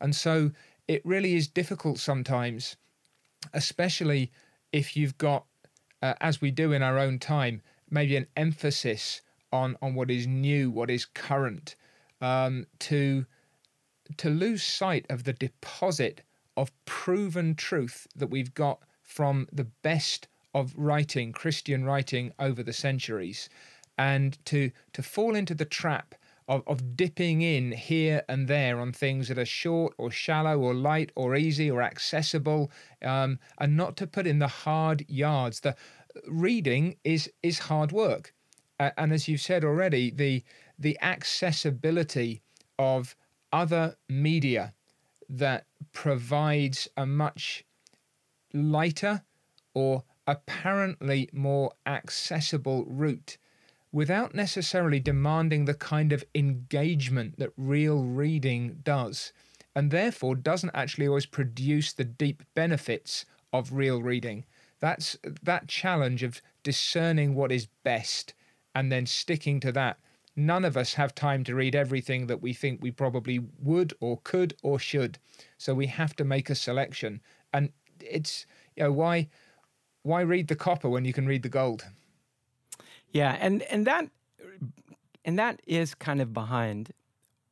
And 0.00 0.14
so 0.14 0.50
it 0.88 1.04
really 1.06 1.34
is 1.34 1.48
difficult 1.48 1.98
sometimes, 1.98 2.76
especially 3.54 4.32
if 4.72 4.96
you've 4.96 5.16
got, 5.16 5.46
uh, 6.02 6.14
as 6.20 6.40
we 6.40 6.50
do 6.50 6.72
in 6.72 6.82
our 6.82 6.98
own 6.98 7.18
time, 7.18 7.62
maybe 7.88 8.16
an 8.16 8.26
emphasis 8.36 9.22
on, 9.52 9.76
on 9.80 9.94
what 9.94 10.10
is 10.10 10.26
new, 10.26 10.70
what 10.70 10.90
is 10.90 11.04
current, 11.04 11.76
um, 12.20 12.66
to, 12.80 13.26
to 14.18 14.30
lose 14.30 14.62
sight 14.62 15.06
of 15.08 15.24
the 15.24 15.32
deposit 15.32 16.22
of 16.56 16.72
proven 16.84 17.54
truth 17.54 18.06
that 18.14 18.30
we've 18.30 18.54
got 18.54 18.80
from 19.02 19.48
the 19.52 19.64
best 19.64 20.28
of 20.54 20.74
writing, 20.76 21.32
Christian 21.32 21.84
writing 21.84 22.32
over 22.38 22.62
the 22.62 22.72
centuries, 22.72 23.48
and 23.98 24.38
to, 24.46 24.70
to 24.92 25.02
fall 25.02 25.34
into 25.34 25.54
the 25.54 25.64
trap 25.64 26.14
of, 26.48 26.62
of 26.66 26.96
dipping 26.96 27.42
in 27.42 27.72
here 27.72 28.22
and 28.28 28.48
there 28.48 28.80
on 28.80 28.92
things 28.92 29.28
that 29.28 29.38
are 29.38 29.46
short 29.46 29.94
or 29.96 30.10
shallow 30.10 30.58
or 30.58 30.74
light 30.74 31.12
or 31.14 31.36
easy 31.36 31.70
or 31.70 31.82
accessible, 31.82 32.70
um, 33.02 33.38
and 33.58 33.76
not 33.76 33.96
to 33.96 34.06
put 34.06 34.26
in 34.26 34.38
the 34.38 34.48
hard 34.48 35.04
yards. 35.08 35.60
The 35.60 35.76
reading 36.26 36.96
is 37.04 37.30
is 37.42 37.58
hard 37.60 37.92
work, 37.92 38.34
uh, 38.78 38.90
and 38.96 39.12
as 39.12 39.28
you've 39.28 39.40
said 39.40 39.64
already, 39.64 40.10
the 40.10 40.42
the 40.78 40.98
accessibility 41.00 42.42
of 42.78 43.14
other 43.52 43.96
media 44.08 44.74
that 45.28 45.66
provides 45.92 46.88
a 46.96 47.06
much 47.06 47.64
lighter 48.52 49.22
or 49.74 50.04
apparently 50.26 51.28
more 51.32 51.72
accessible 51.86 52.84
route 52.86 53.38
without 53.90 54.34
necessarily 54.34 54.98
demanding 54.98 55.64
the 55.64 55.74
kind 55.74 56.12
of 56.12 56.24
engagement 56.34 57.38
that 57.38 57.52
real 57.56 58.02
reading 58.04 58.80
does, 58.82 59.32
and 59.74 59.90
therefore 59.90 60.34
doesn't 60.34 60.74
actually 60.74 61.06
always 61.06 61.26
produce 61.26 61.92
the 61.92 62.04
deep 62.04 62.42
benefits 62.54 63.26
of 63.52 63.72
real 63.72 64.02
reading. 64.02 64.44
That's 64.80 65.16
that 65.42 65.68
challenge 65.68 66.22
of 66.22 66.40
discerning 66.62 67.34
what 67.34 67.52
is 67.52 67.68
best 67.84 68.34
and 68.74 68.90
then 68.90 69.06
sticking 69.06 69.60
to 69.60 69.72
that. 69.72 69.98
None 70.34 70.64
of 70.64 70.76
us 70.76 70.94
have 70.94 71.14
time 71.14 71.44
to 71.44 71.54
read 71.54 71.74
everything 71.74 72.26
that 72.26 72.40
we 72.40 72.52
think 72.52 72.82
we 72.82 72.90
probably 72.90 73.40
would 73.58 73.92
or 74.00 74.18
could 74.24 74.54
or 74.62 74.78
should. 74.78 75.18
So 75.58 75.74
we 75.74 75.86
have 75.86 76.16
to 76.16 76.24
make 76.24 76.48
a 76.48 76.54
selection. 76.54 77.20
And 77.52 77.70
it's 78.00 78.46
you 78.76 78.84
know 78.84 78.92
why 78.92 79.28
why 80.02 80.22
read 80.22 80.48
the 80.48 80.56
copper 80.56 80.88
when 80.88 81.04
you 81.04 81.12
can 81.12 81.26
read 81.26 81.42
the 81.42 81.48
gold? 81.48 81.84
Yeah, 83.10 83.36
and 83.40 83.62
and 83.64 83.86
that 83.86 84.08
and 85.24 85.38
that 85.38 85.60
is 85.66 85.94
kind 85.94 86.20
of 86.20 86.32
behind 86.32 86.92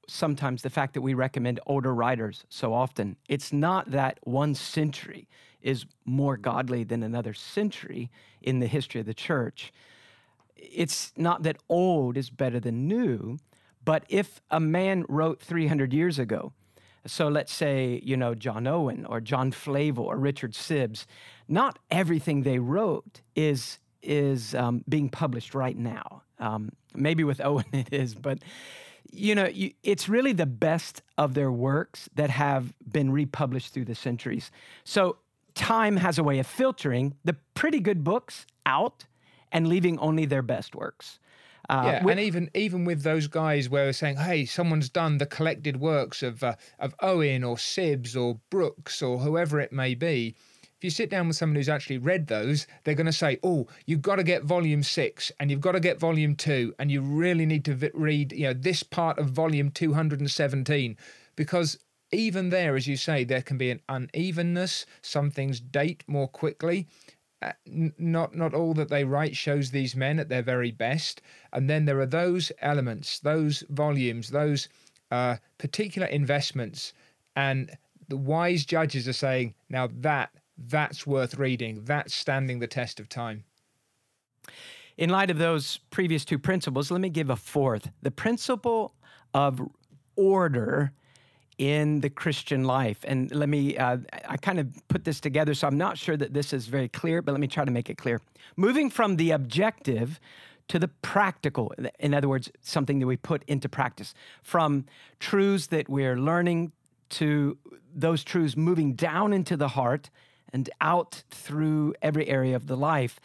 sometimes 0.09 0.63
the 0.63 0.71
fact 0.71 0.95
that 0.95 1.03
we 1.03 1.15
recommend 1.15 1.61
older 1.67 1.95
writers 1.95 2.45
so 2.49 2.75
often. 2.75 3.17
It's 3.29 3.53
not 3.53 3.91
that 3.93 4.19
one 4.25 4.55
century 4.55 5.29
is 5.63 5.87
more 6.05 6.37
godly 6.37 6.83
than 6.83 7.03
another 7.03 7.33
century 7.33 8.11
in 8.43 8.59
the 8.59 8.67
history 8.67 9.01
of 9.01 9.07
the 9.07 9.15
church. 9.15 9.73
It's 10.57 11.13
not 11.17 11.43
that 11.43 11.57
old 11.69 12.17
is 12.17 12.31
better 12.31 12.61
than 12.61 12.87
new, 12.87 13.39
but 13.85 14.05
if 14.09 14.41
a 14.51 14.61
man 14.61 15.05
wrote 15.09 15.41
300 15.41 15.93
years 15.93 16.19
ago, 16.19 16.53
so 17.07 17.29
let's 17.29 17.53
say, 17.53 18.01
you 18.05 18.17
know, 18.17 18.35
John 18.35 18.67
Owen 18.67 19.07
or 19.07 19.21
John 19.21 19.53
Flavel 19.53 20.05
or 20.05 20.17
Richard 20.17 20.53
Sibbes, 20.53 21.07
not 21.49 21.79
everything 21.91 22.43
they 22.43 22.59
wrote 22.59 23.23
is 23.35 23.79
is 24.03 24.55
um, 24.55 24.83
being 24.89 25.11
published 25.11 25.55
right 25.55 25.77
now. 25.77 26.23
Um, 26.39 26.73
maybe 26.95 27.25
with 27.25 27.41
Owen 27.45 27.67
it 27.73 27.93
is, 27.93 28.15
but 28.15 28.39
you 29.13 29.35
know, 29.35 29.47
you, 29.47 29.73
it's 29.83 30.09
really 30.09 30.33
the 30.33 30.47
best 30.47 31.03
of 31.19 31.35
their 31.35 31.51
works 31.51 32.09
that 32.15 32.31
have 32.31 32.73
been 32.91 33.11
republished 33.11 33.75
through 33.75 33.87
the 33.87 33.95
centuries. 33.95 34.51
So 34.85 35.17
time 35.55 35.97
has 35.97 36.19
a 36.19 36.23
way 36.23 36.39
of 36.39 36.47
filtering 36.47 37.15
the 37.25 37.35
pretty 37.55 37.81
good 37.81 38.05
books 38.05 38.47
out 38.65 39.07
and 39.53 39.69
leaving 39.69 39.99
only 39.99 40.27
their 40.27 40.43
best 40.43 40.75
works. 40.75 41.19
Uh, 41.69 41.83
yeah, 41.85 42.05
with, 42.05 42.13
and 42.13 42.21
even 42.21 42.51
even 42.55 42.85
with 42.85 43.03
those 43.03 43.27
guys 43.27 43.69
where 43.69 43.87
we're 43.87 43.93
saying, 43.93 44.17
hey, 44.17 44.45
someone's 44.45 44.89
done 44.89 45.19
the 45.19 45.27
collected 45.27 45.79
works 45.79 46.23
of 46.23 46.43
uh, 46.43 46.57
of 46.79 46.95
Owen 47.01 47.45
or 47.45 47.57
Sibbes 47.57 48.17
or 48.17 48.41
Brooks 48.51 49.03
or 49.03 49.19
whoever 49.19 49.61
it 49.61 49.73
may 49.73 49.95
be, 49.95 50.35
if 50.81 50.85
you 50.85 50.91
sit 50.91 51.11
down 51.11 51.29
with 51.29 51.37
someone 51.37 51.57
who's 51.57 51.69
actually 51.69 51.99
read 51.99 52.27
those, 52.27 52.67
they're 52.83 52.95
going 52.95 53.05
to 53.05 53.13
say, 53.13 53.39
"Oh, 53.43 53.67
you've 53.85 54.01
got 54.01 54.17
to 54.17 54.23
get 54.23 54.45
volume 54.45 54.83
six, 54.83 55.31
and 55.39 55.51
you've 55.51 55.61
got 55.61 55.73
to 55.73 55.81
get 55.81 56.01
volume 56.01 56.35
two, 56.35 56.75
and 56.79 56.91
you 56.91 57.03
really 57.03 57.45
need 57.45 57.67
to 57.67 57.91
read, 57.93 58.33
you 58.33 58.45
know, 58.45 58.55
this 58.55 58.83
part 58.83 59.19
of 59.19 59.29
volume 59.29 59.71
217," 59.71 60.97
because 61.37 61.79
even 62.13 62.49
there, 62.49 62.77
as 62.77 62.87
you 62.87 62.97
say, 62.97 63.25
there 63.25 63.43
can 63.43 63.59
be 63.59 63.71
an 63.71 63.83
unevenness. 63.91 64.87
Some 65.03 65.31
things 65.31 65.61
date 65.61 66.03
more 66.07 66.29
quickly. 66.29 66.87
Uh, 67.43 67.53
not 67.67 68.35
not 68.35 68.53
all 68.53 68.75
that 68.75 68.91
they 68.91 69.05
write 69.05 69.35
shows 69.35 69.71
these 69.71 69.97
men 69.97 70.19
at 70.19 70.29
their 70.29 70.43
very 70.43 70.71
best. 70.71 71.23
And 71.53 71.71
then 71.71 71.87
there 71.87 71.99
are 72.01 72.07
those 72.07 72.53
elements, 72.61 73.19
those 73.21 73.65
volumes, 73.71 74.29
those 74.29 74.69
uh, 75.11 75.37
particular 75.57 76.07
investments, 76.09 76.93
and 77.37 77.77
the 78.09 78.17
wise 78.17 78.67
judges 78.67 79.09
are 79.09 79.15
saying, 79.15 79.55
now 79.69 79.89
that 80.01 80.31
that's 80.59 81.07
worth 81.07 81.39
reading. 81.39 81.83
That's 81.85 82.15
standing 82.15 82.59
the 82.59 82.67
test 82.67 83.01
of 83.01 83.09
time. 83.09 83.45
In 84.99 85.09
light 85.09 85.31
of 85.31 85.39
those 85.39 85.79
previous 85.91 86.27
two 86.27 86.39
principles, 86.39 86.91
let 86.91 87.01
me 87.01 87.09
give 87.09 87.31
a 87.31 87.37
fourth 87.37 87.91
the 88.03 88.11
principle 88.11 88.95
of 89.33 89.63
order 90.17 90.93
in 91.61 92.01
the 92.01 92.09
Christian 92.09 92.65
life. 92.65 93.05
And 93.07 93.31
let 93.35 93.51
me, 93.51 93.77
uh, 93.77 93.99
I 94.27 94.39
kind 94.39 94.59
of 94.59 94.67
put 94.89 95.05
this 95.05 95.21
together, 95.21 95.53
so 95.53 95.69
I'm 95.69 95.77
not 95.77 95.99
sure 95.99 96.17
that 96.17 96.33
this 96.33 96.55
is 96.55 96.67
very 96.67 96.89
clear, 96.89 97.21
but 97.21 97.33
let 97.33 97.41
me 97.41 97.47
try 97.47 97.67
to 97.67 97.71
make 97.71 97.91
it 97.91 97.99
clear. 97.99 98.23
Moving 98.57 98.89
from 98.89 99.17
the 99.17 99.33
objective 99.33 100.19
to 100.69 100.79
the 100.79 100.89
practical, 100.89 101.75
in 101.99 102.15
other 102.15 102.31
words, 102.31 102.51
something 102.63 102.99
that 103.01 103.07
we 103.07 103.19
put 103.19 103.45
into 103.47 103.69
practice, 103.69 104.15
from 104.43 104.87
truths 105.19 105.67
that 105.67 105.87
we're 105.91 106.17
learning 106.17 106.73
to 107.11 107.59
those 107.95 108.25
truths 108.25 108.57
moving 108.57 108.95
down 108.95 109.35
into 109.35 109.55
the 109.55 109.69
heart 109.69 110.09
and 110.55 110.71
out 110.81 111.25
through 111.31 111.93
every 112.01 112.27
area 112.27 112.57
of 112.57 112.69
the 112.69 112.77
life. 112.77 113.21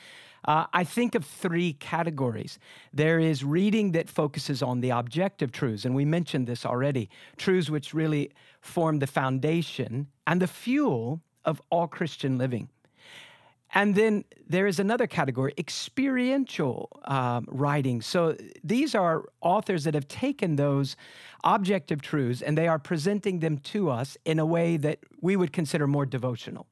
Uh, 0.45 0.65
I 0.73 0.83
think 0.83 1.15
of 1.15 1.25
three 1.25 1.73
categories. 1.73 2.59
There 2.93 3.19
is 3.19 3.43
reading 3.43 3.93
that 3.93 4.09
focuses 4.09 4.61
on 4.61 4.81
the 4.81 4.91
objective 4.91 5.51
truths, 5.51 5.85
and 5.85 5.95
we 5.95 6.05
mentioned 6.05 6.45
this 6.45 6.65
already 6.65 7.09
truths 7.35 7.69
which 7.69 7.93
really 7.93 8.31
form 8.61 8.99
the 8.99 9.07
foundation 9.07 10.07
and 10.27 10.41
the 10.41 10.47
fuel 10.47 11.21
of 11.45 11.61
all 11.71 11.87
Christian 11.87 12.37
living. 12.37 12.69
And 13.73 13.95
then 13.95 14.23
there 14.47 14.67
is 14.67 14.79
another 14.79 15.05
category, 15.05 15.53
experiential 15.57 16.89
um, 17.05 17.45
writing. 17.49 18.01
So 18.01 18.37
these 18.63 18.95
are 18.95 19.25
authors 19.41 19.83
that 19.83 19.93
have 19.95 20.07
taken 20.07 20.55
those 20.55 20.95
objective 21.43 22.01
truths 22.01 22.41
and 22.41 22.57
they 22.57 22.67
are 22.67 22.79
presenting 22.79 23.39
them 23.39 23.57
to 23.57 23.89
us 23.89 24.17
in 24.23 24.39
a 24.39 24.45
way 24.45 24.77
that 24.77 24.99
we 25.19 25.35
would 25.35 25.51
consider 25.51 25.87
more 25.87 26.05
devotional. 26.05 26.67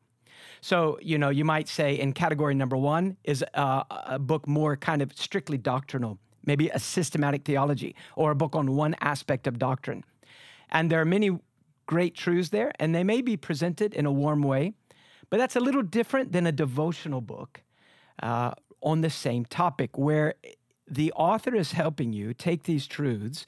So, 0.64 0.98
you 1.02 1.18
know, 1.18 1.28
you 1.28 1.44
might 1.44 1.68
say 1.68 2.00
in 2.00 2.14
category 2.14 2.56
number 2.56 2.78
one 2.78 3.18
is 3.26 3.44
uh, 3.54 3.84
a 3.90 4.18
book 4.18 4.48
more 4.48 4.78
kind 4.78 5.02
of 5.02 5.12
strictly 5.12 5.58
doctrinal, 5.58 6.20
maybe 6.46 6.70
a 6.70 6.80
systematic 6.80 7.44
theology 7.44 7.98
or 8.16 8.32
a 8.32 8.36
book 8.36 8.56
on 8.56 8.74
one 8.78 8.96
aspect 9.02 9.46
of 9.46 9.60
doctrine. 9.60 10.06
And 10.72 10.90
there 10.90 11.02
are 11.02 11.06
many 11.06 11.38
great 11.86 12.16
truths 12.16 12.48
there, 12.48 12.72
and 12.80 12.96
they 12.96 13.04
may 13.04 13.22
be 13.22 13.36
presented 13.36 13.94
in 13.94 14.06
a 14.06 14.12
warm 14.12 14.42
way, 14.42 14.72
but 15.30 15.36
that's 15.36 15.58
a 15.58 15.60
little 15.60 15.82
different 15.82 16.32
than 16.32 16.48
a 16.48 16.54
devotional 16.54 17.20
book 17.20 17.62
uh, 18.22 18.52
on 18.82 19.02
the 19.02 19.10
same 19.10 19.44
topic 19.44 19.98
where 19.98 20.36
the 20.90 21.12
author 21.12 21.54
is 21.54 21.74
helping 21.74 22.14
you 22.14 22.34
take 22.34 22.64
these 22.64 22.88
truths 22.88 23.46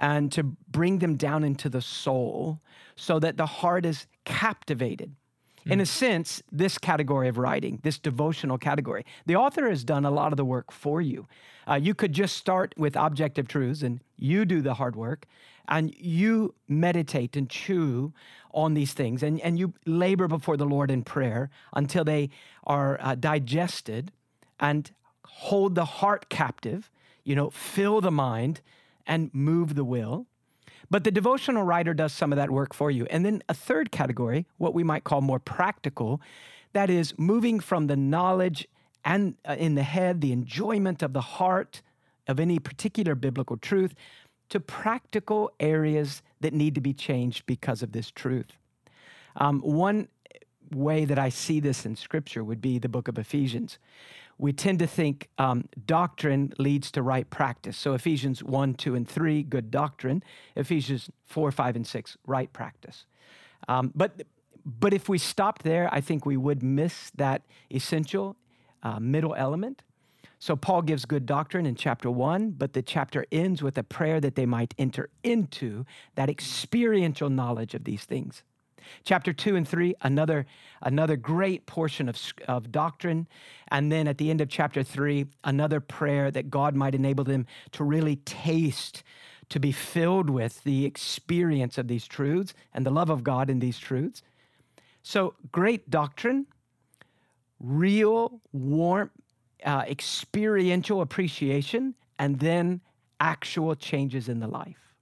and 0.00 0.32
to 0.32 0.42
bring 0.42 0.98
them 0.98 1.14
down 1.14 1.44
into 1.44 1.68
the 1.68 1.80
soul 1.80 2.60
so 2.96 3.20
that 3.20 3.36
the 3.36 3.46
heart 3.46 3.86
is 3.86 4.08
captivated 4.24 5.14
in 5.66 5.80
a 5.80 5.82
hmm. 5.82 5.86
sense, 5.86 6.42
this 6.50 6.78
category 6.78 7.28
of 7.28 7.38
writing, 7.38 7.80
this 7.82 7.98
devotional 7.98 8.58
category, 8.58 9.04
the 9.26 9.36
author 9.36 9.68
has 9.68 9.84
done 9.84 10.04
a 10.04 10.10
lot 10.10 10.32
of 10.32 10.36
the 10.36 10.44
work 10.44 10.70
for 10.70 11.00
you. 11.00 11.26
Uh, 11.68 11.74
you 11.74 11.94
could 11.94 12.12
just 12.12 12.36
start 12.36 12.74
with 12.76 12.96
objective 12.96 13.48
truths 13.48 13.82
and 13.82 14.00
you 14.16 14.44
do 14.44 14.62
the 14.62 14.74
hard 14.74 14.94
work 14.94 15.26
and 15.68 15.94
you 15.96 16.54
meditate 16.68 17.36
and 17.36 17.50
chew 17.50 18.12
on 18.52 18.74
these 18.74 18.92
things 18.92 19.22
and, 19.22 19.40
and 19.40 19.58
you 19.58 19.74
labor 19.84 20.28
before 20.28 20.56
the 20.56 20.64
Lord 20.64 20.90
in 20.90 21.02
prayer 21.02 21.50
until 21.74 22.04
they 22.04 22.30
are 22.64 22.98
uh, 23.02 23.14
digested 23.16 24.12
and 24.60 24.90
hold 25.24 25.74
the 25.74 25.84
heart 25.84 26.28
captive, 26.28 26.90
you 27.24 27.34
know, 27.34 27.50
fill 27.50 28.00
the 28.00 28.12
mind 28.12 28.60
and 29.06 29.30
move 29.34 29.74
the 29.74 29.84
will. 29.84 30.26
But 30.90 31.04
the 31.04 31.10
devotional 31.10 31.62
writer 31.62 31.94
does 31.94 32.12
some 32.12 32.32
of 32.32 32.36
that 32.36 32.50
work 32.50 32.74
for 32.74 32.90
you. 32.90 33.06
And 33.06 33.24
then 33.24 33.42
a 33.48 33.54
third 33.54 33.90
category, 33.90 34.46
what 34.58 34.74
we 34.74 34.84
might 34.84 35.04
call 35.04 35.20
more 35.20 35.40
practical, 35.40 36.20
that 36.72 36.90
is 36.90 37.14
moving 37.18 37.60
from 37.60 37.86
the 37.86 37.96
knowledge 37.96 38.68
and 39.04 39.34
uh, 39.48 39.56
in 39.58 39.74
the 39.74 39.82
head, 39.82 40.20
the 40.20 40.32
enjoyment 40.32 41.02
of 41.02 41.12
the 41.12 41.20
heart 41.20 41.82
of 42.28 42.40
any 42.40 42.58
particular 42.58 43.14
biblical 43.14 43.56
truth, 43.56 43.94
to 44.48 44.60
practical 44.60 45.50
areas 45.58 46.22
that 46.40 46.52
need 46.52 46.74
to 46.74 46.80
be 46.80 46.92
changed 46.92 47.46
because 47.46 47.82
of 47.82 47.92
this 47.92 48.10
truth. 48.10 48.58
Um, 49.36 49.60
one 49.60 50.08
way 50.72 51.04
that 51.04 51.18
I 51.18 51.28
see 51.28 51.60
this 51.60 51.86
in 51.86 51.96
Scripture 51.96 52.42
would 52.42 52.60
be 52.60 52.78
the 52.78 52.88
book 52.88 53.08
of 53.08 53.18
Ephesians 53.18 53.78
we 54.38 54.52
tend 54.52 54.78
to 54.80 54.86
think 54.86 55.28
um, 55.38 55.68
doctrine 55.86 56.52
leads 56.58 56.90
to 56.92 57.02
right 57.02 57.28
practice. 57.30 57.76
So 57.76 57.94
Ephesians 57.94 58.42
1, 58.42 58.74
2, 58.74 58.94
and 58.94 59.08
3, 59.08 59.42
good 59.42 59.70
doctrine. 59.70 60.22
Ephesians 60.54 61.10
4, 61.24 61.50
5, 61.50 61.76
and 61.76 61.86
6, 61.86 62.16
right 62.26 62.52
practice. 62.52 63.06
Um, 63.68 63.92
but, 63.94 64.24
but 64.64 64.92
if 64.92 65.08
we 65.08 65.18
stopped 65.18 65.62
there, 65.62 65.88
I 65.92 66.00
think 66.00 66.26
we 66.26 66.36
would 66.36 66.62
miss 66.62 67.10
that 67.16 67.42
essential 67.72 68.36
uh, 68.82 69.00
middle 69.00 69.34
element. 69.34 69.82
So 70.38 70.54
Paul 70.54 70.82
gives 70.82 71.06
good 71.06 71.24
doctrine 71.24 71.64
in 71.64 71.74
chapter 71.74 72.10
1, 72.10 72.50
but 72.52 72.74
the 72.74 72.82
chapter 72.82 73.24
ends 73.32 73.62
with 73.62 73.78
a 73.78 73.82
prayer 73.82 74.20
that 74.20 74.34
they 74.34 74.44
might 74.44 74.74
enter 74.78 75.08
into 75.22 75.86
that 76.14 76.28
experiential 76.28 77.30
knowledge 77.30 77.74
of 77.74 77.84
these 77.84 78.04
things. 78.04 78.42
Chapter 79.04 79.32
2 79.32 79.56
and 79.56 79.66
3, 79.66 79.94
another, 80.02 80.46
another 80.82 81.16
great 81.16 81.66
portion 81.66 82.08
of, 82.08 82.18
of 82.48 82.72
doctrine. 82.72 83.26
And 83.68 83.90
then 83.90 84.08
at 84.08 84.18
the 84.18 84.30
end 84.30 84.40
of 84.40 84.48
chapter 84.48 84.82
3, 84.82 85.26
another 85.44 85.80
prayer 85.80 86.30
that 86.30 86.50
God 86.50 86.74
might 86.74 86.94
enable 86.94 87.24
them 87.24 87.46
to 87.72 87.84
really 87.84 88.16
taste, 88.16 89.02
to 89.48 89.60
be 89.60 89.72
filled 89.72 90.30
with 90.30 90.62
the 90.64 90.84
experience 90.84 91.78
of 91.78 91.88
these 91.88 92.06
truths 92.06 92.54
and 92.74 92.84
the 92.84 92.90
love 92.90 93.10
of 93.10 93.24
God 93.24 93.50
in 93.50 93.58
these 93.58 93.78
truths. 93.78 94.22
So, 95.02 95.34
great 95.52 95.88
doctrine, 95.88 96.46
real, 97.60 98.40
warm, 98.52 99.10
uh, 99.64 99.84
experiential 99.86 101.00
appreciation, 101.00 101.94
and 102.18 102.40
then 102.40 102.80
actual 103.20 103.74
changes 103.74 104.28
in 104.28 104.40
the 104.40 104.48
life. 104.48 104.94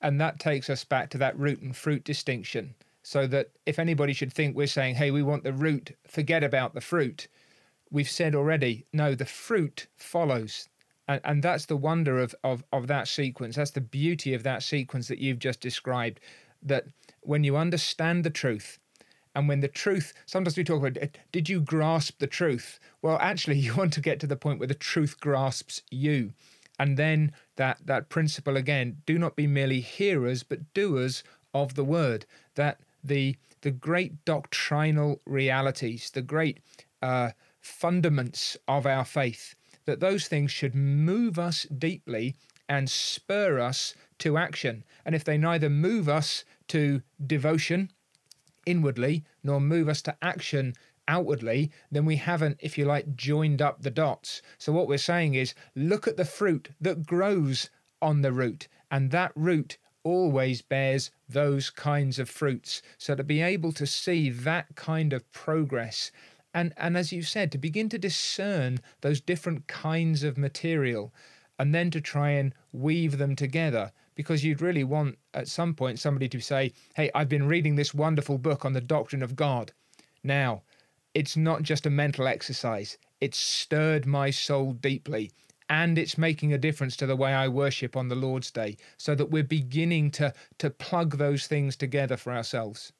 And 0.00 0.20
that 0.20 0.38
takes 0.38 0.68
us 0.68 0.84
back 0.84 1.10
to 1.10 1.18
that 1.18 1.38
root 1.38 1.62
and 1.62 1.74
fruit 1.74 2.04
distinction 2.04 2.74
so 3.04 3.26
that 3.26 3.50
if 3.66 3.78
anybody 3.78 4.14
should 4.14 4.32
think 4.32 4.56
we're 4.56 4.66
saying, 4.66 4.94
hey, 4.94 5.10
we 5.10 5.22
want 5.22 5.44
the 5.44 5.52
root, 5.52 5.94
forget 6.08 6.42
about 6.42 6.72
the 6.72 6.80
fruit, 6.80 7.28
we've 7.90 8.08
said 8.08 8.34
already, 8.34 8.86
no, 8.94 9.14
the 9.14 9.26
fruit 9.26 9.86
follows. 9.94 10.70
And, 11.06 11.20
and 11.22 11.42
that's 11.42 11.66
the 11.66 11.76
wonder 11.76 12.18
of, 12.18 12.34
of, 12.42 12.64
of 12.72 12.86
that 12.86 13.06
sequence. 13.06 13.56
That's 13.56 13.72
the 13.72 13.82
beauty 13.82 14.32
of 14.32 14.42
that 14.44 14.62
sequence 14.62 15.06
that 15.08 15.18
you've 15.18 15.38
just 15.38 15.60
described. 15.60 16.18
That 16.62 16.86
when 17.20 17.44
you 17.44 17.58
understand 17.58 18.24
the 18.24 18.30
truth, 18.30 18.78
and 19.34 19.48
when 19.48 19.60
the 19.60 19.68
truth, 19.68 20.14
sometimes 20.24 20.56
we 20.56 20.64
talk 20.64 20.78
about, 20.78 20.96
eh, 21.02 21.08
did 21.30 21.46
you 21.46 21.60
grasp 21.60 22.20
the 22.20 22.26
truth? 22.26 22.80
Well, 23.02 23.18
actually, 23.20 23.58
you 23.58 23.74
want 23.74 23.92
to 23.94 24.00
get 24.00 24.18
to 24.20 24.26
the 24.26 24.36
point 24.36 24.60
where 24.60 24.68
the 24.68 24.74
truth 24.74 25.20
grasps 25.20 25.82
you. 25.90 26.32
And 26.78 26.96
then 26.96 27.32
that, 27.56 27.78
that 27.84 28.08
principle 28.08 28.56
again 28.56 29.02
do 29.04 29.18
not 29.18 29.36
be 29.36 29.46
merely 29.46 29.80
hearers, 29.80 30.42
but 30.42 30.72
doers 30.72 31.22
of 31.52 31.74
the 31.74 31.84
word. 31.84 32.24
That 32.54 32.80
the 33.04 33.36
the 33.60 33.70
great 33.70 34.24
doctrinal 34.24 35.20
realities, 35.24 36.10
the 36.10 36.22
great 36.22 36.58
uh, 37.00 37.30
fundaments 37.62 38.56
of 38.68 38.86
our 38.86 39.04
faith, 39.04 39.54
that 39.86 40.00
those 40.00 40.28
things 40.28 40.50
should 40.50 40.74
move 40.74 41.38
us 41.38 41.64
deeply 41.64 42.34
and 42.68 42.90
spur 42.90 43.58
us 43.58 43.94
to 44.18 44.36
action. 44.36 44.84
And 45.04 45.14
if 45.14 45.24
they 45.24 45.38
neither 45.38 45.70
move 45.70 46.08
us 46.08 46.44
to 46.68 47.02
devotion 47.26 47.90
inwardly 48.66 49.24
nor 49.42 49.60
move 49.60 49.88
us 49.88 50.02
to 50.02 50.16
action 50.22 50.74
outwardly, 51.06 51.70
then 51.90 52.04
we 52.04 52.16
haven't, 52.16 52.58
if 52.60 52.78
you 52.78 52.84
like, 52.84 53.14
joined 53.16 53.60
up 53.60 53.82
the 53.82 53.90
dots. 53.90 54.40
So 54.58 54.72
what 54.72 54.88
we're 54.88 54.98
saying 54.98 55.34
is 55.34 55.54
look 55.74 56.08
at 56.08 56.16
the 56.16 56.24
fruit 56.24 56.70
that 56.80 57.06
grows 57.06 57.68
on 58.00 58.22
the 58.22 58.32
root, 58.32 58.68
and 58.90 59.10
that 59.10 59.32
root 59.34 59.78
always 60.04 60.62
bears 60.62 61.10
those 61.28 61.70
kinds 61.70 62.18
of 62.18 62.30
fruits. 62.30 62.82
So 62.98 63.14
to 63.14 63.24
be 63.24 63.40
able 63.40 63.72
to 63.72 63.86
see 63.86 64.30
that 64.30 64.76
kind 64.76 65.12
of 65.12 65.30
progress 65.32 66.12
and, 66.54 66.72
and 66.76 66.96
as 66.96 67.12
you 67.12 67.22
said, 67.22 67.50
to 67.52 67.58
begin 67.58 67.88
to 67.88 67.98
discern 67.98 68.78
those 69.00 69.20
different 69.20 69.66
kinds 69.66 70.22
of 70.22 70.38
material 70.38 71.12
and 71.58 71.74
then 71.74 71.90
to 71.90 72.00
try 72.00 72.30
and 72.30 72.54
weave 72.72 73.18
them 73.18 73.34
together 73.34 73.90
because 74.14 74.44
you'd 74.44 74.62
really 74.62 74.84
want 74.84 75.18
at 75.34 75.48
some 75.48 75.74
point 75.74 75.98
somebody 75.98 76.28
to 76.28 76.40
say, 76.40 76.72
Hey, 76.94 77.10
I've 77.12 77.28
been 77.28 77.48
reading 77.48 77.74
this 77.74 77.92
wonderful 77.92 78.38
book 78.38 78.64
on 78.64 78.72
the 78.72 78.80
doctrine 78.80 79.22
of 79.22 79.34
God. 79.34 79.72
Now, 80.22 80.62
it's 81.12 81.36
not 81.36 81.62
just 81.62 81.86
a 81.86 81.90
mental 81.90 82.28
exercise, 82.28 82.98
it's 83.20 83.38
stirred 83.38 84.06
my 84.06 84.30
soul 84.30 84.72
deeply 84.72 85.32
and 85.74 85.98
it's 85.98 86.16
making 86.16 86.52
a 86.52 86.58
difference 86.58 86.96
to 86.96 87.06
the 87.06 87.16
way 87.16 87.32
I 87.34 87.48
worship 87.48 87.96
on 87.96 88.08
the 88.08 88.14
Lord's 88.14 88.50
Day, 88.52 88.76
so 88.96 89.14
that 89.16 89.30
we're 89.32 89.50
beginning 89.60 90.12
to 90.12 90.32
to 90.58 90.70
plug 90.70 91.18
those 91.18 91.48
things 91.48 91.76
together 91.76 92.16
for 92.16 92.32
ourselves. 92.32 92.92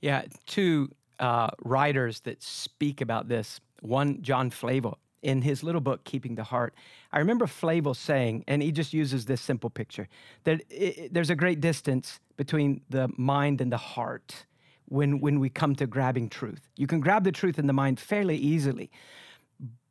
Yeah, 0.00 0.22
two 0.46 0.88
uh, 1.18 1.48
writers 1.64 2.20
that 2.20 2.42
speak 2.42 3.00
about 3.00 3.28
this. 3.28 3.60
One, 3.80 4.22
John 4.22 4.50
Flavel, 4.50 4.98
in 5.22 5.42
his 5.42 5.62
little 5.62 5.80
book, 5.80 6.04
Keeping 6.04 6.36
the 6.36 6.44
Heart. 6.44 6.74
I 7.12 7.18
remember 7.18 7.46
Flavel 7.46 7.94
saying, 7.94 8.44
and 8.46 8.62
he 8.62 8.70
just 8.70 8.92
uses 8.92 9.24
this 9.24 9.40
simple 9.40 9.70
picture, 9.70 10.08
that 10.44 10.62
it, 10.70 11.12
there's 11.12 11.30
a 11.30 11.36
great 11.36 11.60
distance 11.60 12.20
between 12.36 12.80
the 12.90 13.08
mind 13.16 13.60
and 13.60 13.72
the 13.72 13.76
heart 13.94 14.46
when, 14.88 15.20
when 15.20 15.40
we 15.40 15.48
come 15.48 15.74
to 15.76 15.86
grabbing 15.86 16.28
truth. 16.28 16.68
You 16.76 16.86
can 16.86 17.00
grab 17.00 17.24
the 17.24 17.32
truth 17.32 17.58
in 17.58 17.66
the 17.66 17.72
mind 17.72 17.98
fairly 17.98 18.36
easily. 18.36 18.90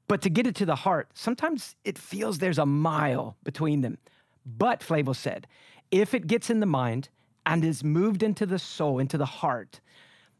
But 0.08 0.22
to 0.22 0.30
get 0.30 0.46
it 0.46 0.56
to 0.56 0.65
the 0.65 0.76
heart, 0.76 1.10
sometimes 1.13 1.76
it 1.84 1.98
feels 1.98 2.38
there's 2.38 2.60
a 2.60 2.65
mile 2.65 3.38
between 3.44 3.82
them. 3.82 3.98
But 4.46 4.84
Flavel 4.84 5.15
said, 5.15 5.48
if 5.91 6.13
it 6.13 6.28
gets 6.28 6.50
in 6.50 6.60
the 6.60 6.65
mind 6.65 7.10
and 7.46 7.63
is 7.63 7.84
moved 7.84 8.22
into 8.22 8.46
the 8.46 8.60
soul, 8.60 9.00
into 9.00 9.18
the 9.18 9.26
heart, 9.26 9.80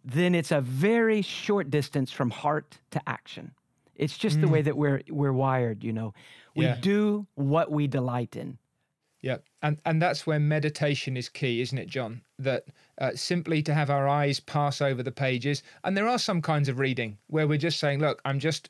then 0.04 0.36
it's 0.36 0.51
a 0.51 0.62
very 0.62 1.21
short 1.21 1.71
distance 1.71 2.12
from 2.12 2.30
heart 2.30 2.78
to 2.91 3.01
action. 3.08 3.51
It's 3.95 4.17
just 4.17 4.38
mm. 4.38 4.41
the 4.41 4.47
way 4.47 4.62
that 4.62 4.78
we're 4.78 5.01
we're 5.10 5.34
wired, 5.34 5.84
you 5.84 5.93
know. 5.93 6.13
We 6.56 6.65
yeah. 6.65 6.78
do 6.80 7.25
what 7.36 7.71
we 7.71 7.88
delight 7.88 8.36
in. 8.36 8.58
Yeah, 9.21 9.38
and 9.63 9.80
and 9.86 10.01
that's 10.01 10.28
where 10.28 10.39
meditation 10.39 11.17
is 11.17 11.30
key, 11.30 11.62
isn't 11.62 11.78
it, 11.78 11.88
John? 11.88 12.21
That 12.38 12.65
uh, 12.99 13.12
simply 13.15 13.63
to 13.63 13.73
have 13.73 13.89
our 13.89 14.08
eyes 14.08 14.39
pass 14.39 14.82
over 14.82 15.01
the 15.01 15.12
pages, 15.12 15.63
and 15.84 15.97
there 15.97 16.08
are 16.08 16.19
some 16.19 16.41
kinds 16.41 16.69
of 16.69 16.78
reading 16.78 17.17
where 17.28 17.47
we're 17.47 17.58
just 17.58 17.80
saying, 17.80 17.99
"Look, 17.99 18.21
I'm 18.25 18.39
just 18.39 18.69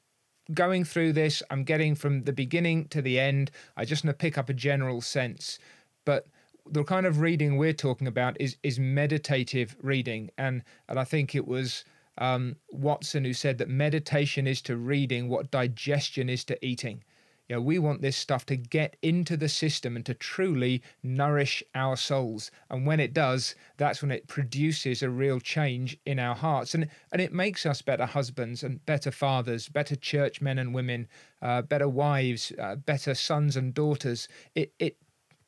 going 0.53 0.83
through 0.83 1.13
this, 1.13 1.41
I'm 1.49 1.63
getting 1.63 1.95
from 1.95 2.23
the 2.23 2.33
beginning 2.33 2.87
to 2.89 3.01
the 3.01 3.19
end. 3.19 3.51
I 3.75 3.85
just 3.85 4.03
want 4.03 4.17
to 4.17 4.21
pick 4.21 4.37
up 4.37 4.49
a 4.49 4.53
general 4.53 5.01
sense. 5.01 5.59
But 6.05 6.27
the 6.69 6.83
kind 6.83 7.05
of 7.05 7.19
reading 7.19 7.57
we're 7.57 7.73
talking 7.73 8.07
about 8.07 8.37
is 8.39 8.57
is 8.63 8.79
meditative 8.79 9.75
reading, 9.81 10.29
and 10.37 10.63
and 10.87 10.99
I 10.99 11.03
think 11.03 11.35
it 11.35 11.47
was 11.47 11.83
um, 12.17 12.55
Watson 12.71 13.25
who 13.25 13.33
said 13.33 13.57
that 13.57 13.69
meditation 13.69 14.47
is 14.47 14.61
to 14.63 14.77
reading 14.77 15.29
what 15.29 15.51
digestion 15.51 16.29
is 16.29 16.43
to 16.45 16.65
eating. 16.65 17.03
Know, 17.47 17.61
we 17.61 17.77
want 17.77 18.01
this 18.01 18.17
stuff 18.17 18.45
to 18.47 18.55
get 18.55 18.95
into 19.03 19.37
the 19.37 19.49
system 19.49 19.95
and 19.95 20.05
to 20.07 20.15
truly 20.15 20.81
nourish 21.03 21.61
our 21.75 21.95
souls. 21.95 22.49
And 22.71 22.87
when 22.87 22.99
it 22.99 23.13
does, 23.13 23.53
that's 23.77 24.01
when 24.01 24.11
it 24.11 24.27
produces 24.27 25.03
a 25.03 25.11
real 25.11 25.39
change 25.39 25.97
in 26.07 26.17
our 26.17 26.33
hearts. 26.33 26.73
And, 26.73 26.89
and 27.11 27.21
it 27.21 27.31
makes 27.31 27.65
us 27.65 27.83
better 27.83 28.07
husbands 28.07 28.63
and 28.63 28.83
better 28.87 29.11
fathers, 29.11 29.69
better 29.69 29.95
church 29.95 30.41
men 30.41 30.57
and 30.57 30.73
women, 30.73 31.07
uh, 31.39 31.61
better 31.61 31.87
wives, 31.87 32.51
uh, 32.59 32.75
better 32.77 33.13
sons 33.13 33.55
and 33.55 33.75
daughters. 33.75 34.27
It, 34.55 34.73
it, 34.79 34.97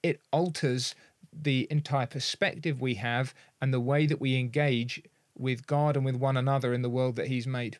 it 0.03 0.21
alters 0.31 0.93
the 1.33 1.67
entire 1.71 2.07
perspective 2.07 2.79
we 2.79 2.95
have 2.95 3.33
and 3.59 3.73
the 3.73 3.79
way 3.79 4.05
that 4.05 4.21
we 4.21 4.37
engage 4.37 5.01
with 5.35 5.65
God 5.65 5.95
and 5.95 6.05
with 6.05 6.15
one 6.15 6.37
another 6.37 6.73
in 6.73 6.83
the 6.83 6.89
world 6.89 7.15
that 7.15 7.27
He's 7.27 7.47
made. 7.47 7.79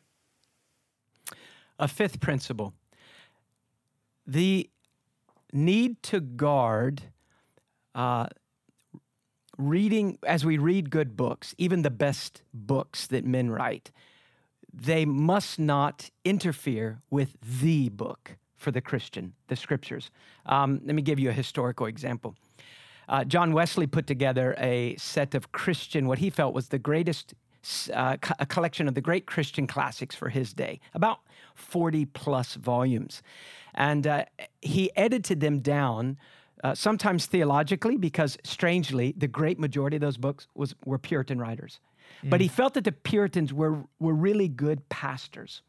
A 1.77 1.88
fifth 1.88 2.19
principle 2.19 2.73
the 4.27 4.69
need 5.53 6.03
to 6.03 6.19
guard 6.19 7.03
uh, 7.95 8.27
reading, 9.57 10.17
as 10.23 10.45
we 10.45 10.57
read 10.57 10.89
good 10.89 11.17
books, 11.17 11.55
even 11.57 11.81
the 11.81 11.89
best 11.89 12.43
books 12.53 13.07
that 13.07 13.25
men 13.25 13.49
write, 13.49 13.91
they 14.71 15.05
must 15.05 15.57
not 15.57 16.11
interfere 16.23 17.01
with 17.09 17.37
the 17.41 17.89
book 17.89 18.37
for 18.55 18.71
the 18.71 18.81
Christian, 18.81 19.33
the 19.47 19.55
scriptures. 19.55 20.11
Um, 20.45 20.81
let 20.83 20.93
me 20.95 21.01
give 21.01 21.19
you 21.19 21.29
a 21.29 21.33
historical 21.33 21.85
example. 21.85 22.35
Uh, 23.09 23.23
John 23.23 23.53
Wesley 23.53 23.87
put 23.87 24.05
together 24.05 24.53
a 24.57 24.95
set 24.97 25.33
of 25.33 25.51
Christian, 25.51 26.07
what 26.07 26.19
he 26.19 26.29
felt 26.29 26.53
was 26.53 26.67
the 26.67 26.79
greatest, 26.79 27.33
uh, 27.93 28.17
a 28.39 28.45
collection 28.45 28.88
of 28.88 28.95
the 28.95 29.01
great 29.01 29.25
Christian 29.25 29.67
classics 29.67 30.15
for 30.15 30.30
his 30.30 30.53
day, 30.53 30.80
about 30.93 31.19
40 31.56 32.06
plus 32.06 32.56
volumes. 32.56 33.21
And 33.73 34.06
uh, 34.08 34.25
he 34.62 34.91
edited 34.95 35.39
them 35.39 35.60
down. 35.60 36.17
Uh, 36.63 36.73
sometimes 36.73 37.27
theologically, 37.27 37.97
because 37.97 38.36
strangely, 38.43 39.13
the 39.15 39.27
great 39.27 39.60
majority 39.60 39.95
of 39.95 40.01
those 40.01 40.17
books 40.17 40.47
was, 40.56 40.73
were 40.86 40.97
Puritan 40.97 41.39
writers. 41.39 41.80
Mm. 42.23 42.32
But 42.32 42.41
he 42.41 42.47
felt 42.47 42.73
that 42.73 42.84
the 42.84 42.91
Puritans 42.91 43.53
were, 43.53 43.84
were 43.99 44.13
really 44.13 44.47
good 44.47 44.88
pastors. 44.89 45.62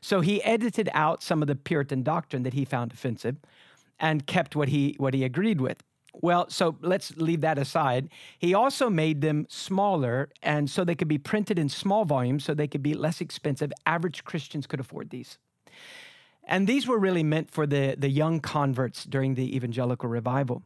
So 0.00 0.20
he 0.20 0.42
edited 0.42 0.90
out 0.94 1.22
some 1.22 1.42
of 1.42 1.48
the 1.48 1.54
Puritan 1.54 2.02
doctrine 2.02 2.42
that 2.42 2.54
he 2.54 2.64
found 2.64 2.92
offensive 2.92 3.36
and 4.00 4.26
kept 4.26 4.56
what 4.56 4.68
he, 4.68 4.96
what 4.98 5.14
he 5.14 5.22
agreed 5.22 5.60
with. 5.60 5.84
Well, 6.14 6.50
so 6.50 6.76
let's 6.82 7.16
leave 7.16 7.40
that 7.40 7.58
aside. 7.58 8.10
He 8.38 8.52
also 8.52 8.90
made 8.90 9.22
them 9.22 9.46
smaller 9.48 10.28
and 10.42 10.68
so 10.68 10.84
they 10.84 10.94
could 10.94 11.08
be 11.08 11.18
printed 11.18 11.58
in 11.58 11.68
small 11.68 12.04
volumes 12.04 12.44
so 12.44 12.52
they 12.54 12.68
could 12.68 12.82
be 12.82 12.94
less 12.94 13.20
expensive. 13.20 13.72
Average 13.86 14.24
Christians 14.24 14.66
could 14.66 14.80
afford 14.80 15.10
these. 15.10 15.38
And 16.44 16.66
these 16.66 16.86
were 16.86 16.98
really 16.98 17.22
meant 17.22 17.50
for 17.50 17.66
the, 17.66 17.94
the 17.96 18.10
young 18.10 18.40
converts 18.40 19.04
during 19.04 19.34
the 19.34 19.56
evangelical 19.56 20.08
revival. 20.08 20.62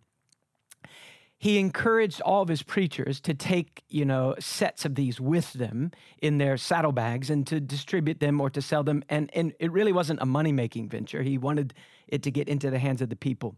He 1.39 1.59
encouraged 1.59 2.23
all 2.23 2.43
of 2.43 2.49
his 2.49 2.63
preachers 2.63 3.21
to 3.21 3.35
take, 3.35 3.85
you 3.89 4.07
know, 4.07 4.35
sets 4.39 4.87
of 4.87 4.95
these 4.95 5.21
with 5.21 5.53
them 5.53 5.93
in 6.23 6.39
their 6.39 6.57
saddlebags 6.57 7.29
and 7.29 7.47
to 7.47 7.61
distribute 7.61 8.21
them 8.21 8.41
or 8.41 8.49
to 8.51 8.63
sell 8.63 8.83
them. 8.83 9.05
And, 9.11 9.31
and 9.35 9.53
it 9.61 9.71
really 9.71 9.93
wasn't 9.93 10.23
a 10.23 10.27
money 10.27 10.51
making 10.51 10.89
venture. 10.89 11.23
He 11.23 11.37
wanted 11.37 11.75
it 12.09 12.23
to 12.23 12.31
get 12.31 12.49
into 12.49 12.71
the 12.71 12.79
hands 12.79 13.03
of 13.03 13.11
the 13.11 13.17
people. 13.17 13.57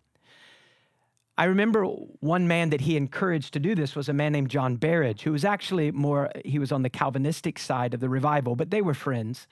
I 1.38 1.44
remember 1.44 1.84
one 1.84 2.48
man 2.48 2.70
that 2.70 2.80
he 2.80 2.96
encouraged 2.96 3.52
to 3.52 3.60
do 3.60 3.76
this 3.76 3.94
was 3.94 4.08
a 4.08 4.12
man 4.12 4.32
named 4.32 4.50
John 4.50 4.74
Berridge, 4.74 5.22
who 5.22 5.30
was 5.30 5.44
actually 5.44 5.92
more, 5.92 6.32
he 6.44 6.58
was 6.58 6.72
on 6.72 6.82
the 6.82 6.90
Calvinistic 6.90 7.60
side 7.60 7.94
of 7.94 8.00
the 8.00 8.08
revival, 8.08 8.56
but 8.56 8.70
they 8.70 8.82
were 8.82 8.92
friends. 8.92 9.46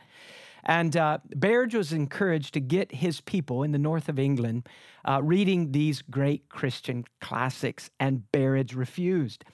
And 0.65 0.97
uh, 0.97 1.19
Berridge 1.37 1.77
was 1.77 1.93
encouraged 1.93 2.55
to 2.55 2.61
get 2.61 2.91
his 2.91 3.21
people 3.21 3.63
in 3.63 3.71
the 3.71 3.79
north 3.79 4.09
of 4.09 4.19
England 4.19 4.69
uh, 5.05 5.21
reading 5.23 5.71
these 5.71 6.03
great 6.03 6.49
Christian 6.49 7.05
classics, 7.21 7.89
and 8.01 8.31
Berridge 8.33 8.75
refused. 8.75 9.45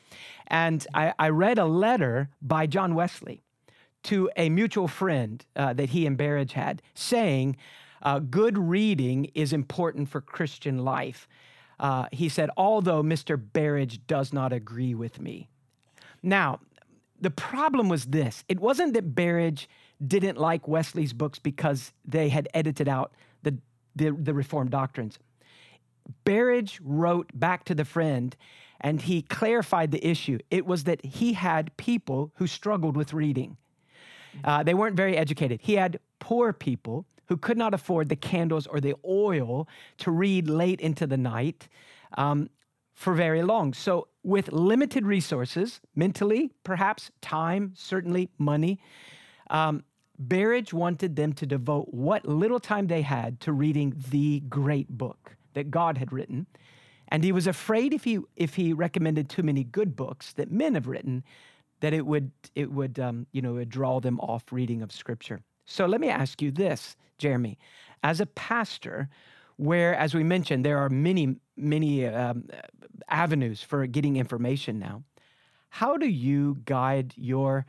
And 0.46 0.86
I, 0.94 1.12
I 1.18 1.28
read 1.28 1.58
a 1.58 1.66
letter 1.66 2.30
by 2.40 2.66
John 2.66 2.94
Wesley 2.94 3.42
to 4.04 4.30
a 4.38 4.48
mutual 4.48 4.88
friend 4.88 5.44
uh, 5.54 5.74
that 5.74 5.90
he 5.90 6.06
and 6.06 6.16
Berridge 6.16 6.54
had 6.54 6.80
saying, 6.94 7.58
uh, 8.02 8.20
Good 8.20 8.56
reading 8.56 9.26
is 9.34 9.52
important 9.52 10.08
for 10.08 10.22
Christian 10.22 10.78
life. 10.78 11.28
Uh, 11.82 12.06
he 12.12 12.28
said, 12.28 12.48
although 12.56 13.02
Mr. 13.02 13.36
Berridge 13.36 14.06
does 14.06 14.32
not 14.32 14.52
agree 14.52 14.94
with 14.94 15.20
me. 15.20 15.48
Now, 16.22 16.60
the 17.20 17.30
problem 17.30 17.88
was 17.88 18.06
this 18.06 18.44
it 18.48 18.60
wasn't 18.60 18.94
that 18.94 19.14
Berridge 19.14 19.68
didn't 20.04 20.38
like 20.38 20.68
Wesley's 20.68 21.12
books 21.12 21.40
because 21.40 21.92
they 22.04 22.28
had 22.28 22.48
edited 22.54 22.88
out 22.88 23.12
the, 23.42 23.58
the, 23.96 24.12
the 24.12 24.32
Reformed 24.32 24.70
doctrines. 24.70 25.18
Berridge 26.24 26.80
wrote 26.82 27.30
back 27.34 27.64
to 27.64 27.74
the 27.74 27.84
friend 27.84 28.36
and 28.80 29.02
he 29.02 29.22
clarified 29.22 29.90
the 29.90 30.04
issue. 30.06 30.38
It 30.50 30.66
was 30.66 30.84
that 30.84 31.04
he 31.04 31.32
had 31.32 31.76
people 31.76 32.32
who 32.36 32.46
struggled 32.46 32.96
with 32.96 33.12
reading. 33.12 33.56
Uh, 34.44 34.62
they 34.62 34.74
weren't 34.74 34.96
very 34.96 35.16
educated. 35.16 35.60
He 35.62 35.74
had 35.74 35.98
poor 36.20 36.52
people 36.52 37.06
who 37.32 37.38
could 37.38 37.56
not 37.56 37.72
afford 37.72 38.10
the 38.10 38.14
candles 38.14 38.66
or 38.66 38.78
the 38.78 38.94
oil 39.06 39.66
to 39.96 40.10
read 40.10 40.50
late 40.50 40.78
into 40.82 41.06
the 41.06 41.16
night 41.16 41.66
um, 42.18 42.50
for 42.92 43.14
very 43.14 43.42
long. 43.42 43.72
So, 43.72 44.08
with 44.22 44.52
limited 44.52 45.06
resources, 45.06 45.80
mentally, 45.96 46.52
perhaps 46.62 47.10
time, 47.22 47.72
certainly 47.74 48.28
money, 48.36 48.80
um, 49.48 49.82
Berridge 50.18 50.74
wanted 50.74 51.16
them 51.16 51.32
to 51.32 51.46
devote 51.46 51.94
what 51.94 52.26
little 52.26 52.60
time 52.60 52.88
they 52.88 53.00
had 53.00 53.40
to 53.40 53.52
reading 53.54 53.94
the 54.10 54.40
great 54.40 54.90
book 54.90 55.34
that 55.54 55.70
God 55.70 55.96
had 55.96 56.12
written. 56.12 56.46
And 57.08 57.24
he 57.24 57.32
was 57.32 57.46
afraid 57.46 57.94
if 57.94 58.04
he, 58.04 58.18
if 58.36 58.56
he 58.56 58.74
recommended 58.74 59.30
too 59.30 59.42
many 59.42 59.64
good 59.64 59.96
books 59.96 60.34
that 60.34 60.50
men 60.50 60.74
have 60.74 60.86
written, 60.86 61.24
that 61.80 61.94
it 61.94 62.04
would, 62.04 62.30
it 62.54 62.70
would, 62.70 62.98
um, 62.98 63.26
you 63.32 63.40
know, 63.40 63.64
draw 63.64 64.00
them 64.00 64.20
off 64.20 64.52
reading 64.52 64.82
of 64.82 64.92
Scripture. 64.92 65.40
So 65.64 65.86
let 65.86 66.00
me 66.00 66.08
ask 66.08 66.42
you 66.42 66.50
this, 66.50 66.96
Jeremy. 67.18 67.58
As 68.02 68.20
a 68.20 68.26
pastor, 68.26 69.08
where, 69.56 69.94
as 69.94 70.14
we 70.14 70.24
mentioned, 70.24 70.64
there 70.64 70.78
are 70.78 70.88
many, 70.88 71.36
many 71.56 72.06
um, 72.06 72.48
avenues 73.08 73.62
for 73.62 73.86
getting 73.86 74.16
information 74.16 74.78
now, 74.78 75.02
how 75.68 75.96
do 75.96 76.06
you 76.06 76.58
guide 76.64 77.14
your 77.16 77.64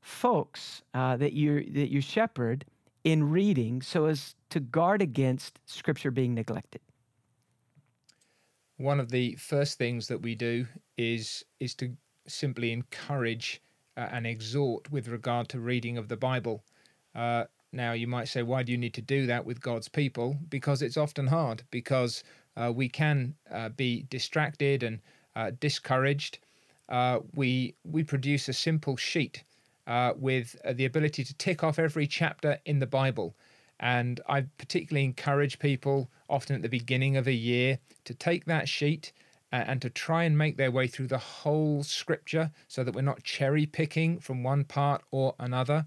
folks 0.00 0.82
uh, 0.92 1.16
that 1.16 1.32
you 1.32 1.70
that 1.72 1.90
you 1.90 2.00
shepherd 2.00 2.64
in 3.04 3.30
reading 3.30 3.80
so 3.80 4.06
as 4.06 4.34
to 4.50 4.60
guard 4.60 5.00
against 5.00 5.60
Scripture 5.66 6.10
being 6.10 6.34
neglected? 6.34 6.80
One 8.76 8.98
of 8.98 9.10
the 9.10 9.36
first 9.36 9.78
things 9.78 10.08
that 10.08 10.20
we 10.20 10.34
do 10.34 10.66
is 10.96 11.44
is 11.60 11.74
to 11.76 11.92
simply 12.26 12.72
encourage 12.72 13.62
uh, 13.96 14.08
and 14.10 14.26
exhort 14.26 14.90
with 14.90 15.08
regard 15.08 15.48
to 15.50 15.60
reading 15.60 15.98
of 15.98 16.08
the 16.08 16.16
Bible. 16.16 16.64
Uh, 17.14 17.44
now, 17.72 17.92
you 17.92 18.06
might 18.06 18.28
say, 18.28 18.42
why 18.42 18.62
do 18.62 18.70
you 18.70 18.78
need 18.78 18.94
to 18.94 19.02
do 19.02 19.26
that 19.26 19.44
with 19.44 19.60
God's 19.60 19.88
people? 19.88 20.36
Because 20.48 20.80
it's 20.80 20.96
often 20.96 21.26
hard, 21.26 21.62
because 21.70 22.22
uh, 22.56 22.72
we 22.74 22.88
can 22.88 23.34
uh, 23.50 23.70
be 23.70 24.06
distracted 24.10 24.82
and 24.82 25.00
uh, 25.34 25.50
discouraged. 25.58 26.38
Uh, 26.88 27.20
we 27.34 27.74
we 27.84 28.04
produce 28.04 28.48
a 28.48 28.52
simple 28.52 28.96
sheet 28.96 29.42
uh, 29.86 30.12
with 30.16 30.54
the 30.74 30.84
ability 30.84 31.24
to 31.24 31.34
tick 31.34 31.64
off 31.64 31.78
every 31.78 32.06
chapter 32.06 32.58
in 32.64 32.78
the 32.78 32.86
Bible. 32.86 33.34
And 33.80 34.20
I 34.28 34.42
particularly 34.58 35.04
encourage 35.04 35.58
people, 35.58 36.08
often 36.28 36.54
at 36.54 36.62
the 36.62 36.68
beginning 36.68 37.16
of 37.16 37.26
a 37.26 37.32
year, 37.32 37.78
to 38.04 38.14
take 38.14 38.44
that 38.44 38.68
sheet 38.68 39.12
and 39.50 39.80
to 39.82 39.90
try 39.90 40.24
and 40.24 40.36
make 40.36 40.56
their 40.56 40.70
way 40.70 40.86
through 40.88 41.06
the 41.06 41.18
whole 41.18 41.82
scripture 41.84 42.50
so 42.66 42.82
that 42.82 42.94
we're 42.94 43.02
not 43.02 43.22
cherry 43.22 43.66
picking 43.66 44.18
from 44.18 44.42
one 44.42 44.64
part 44.64 45.02
or 45.10 45.34
another. 45.38 45.86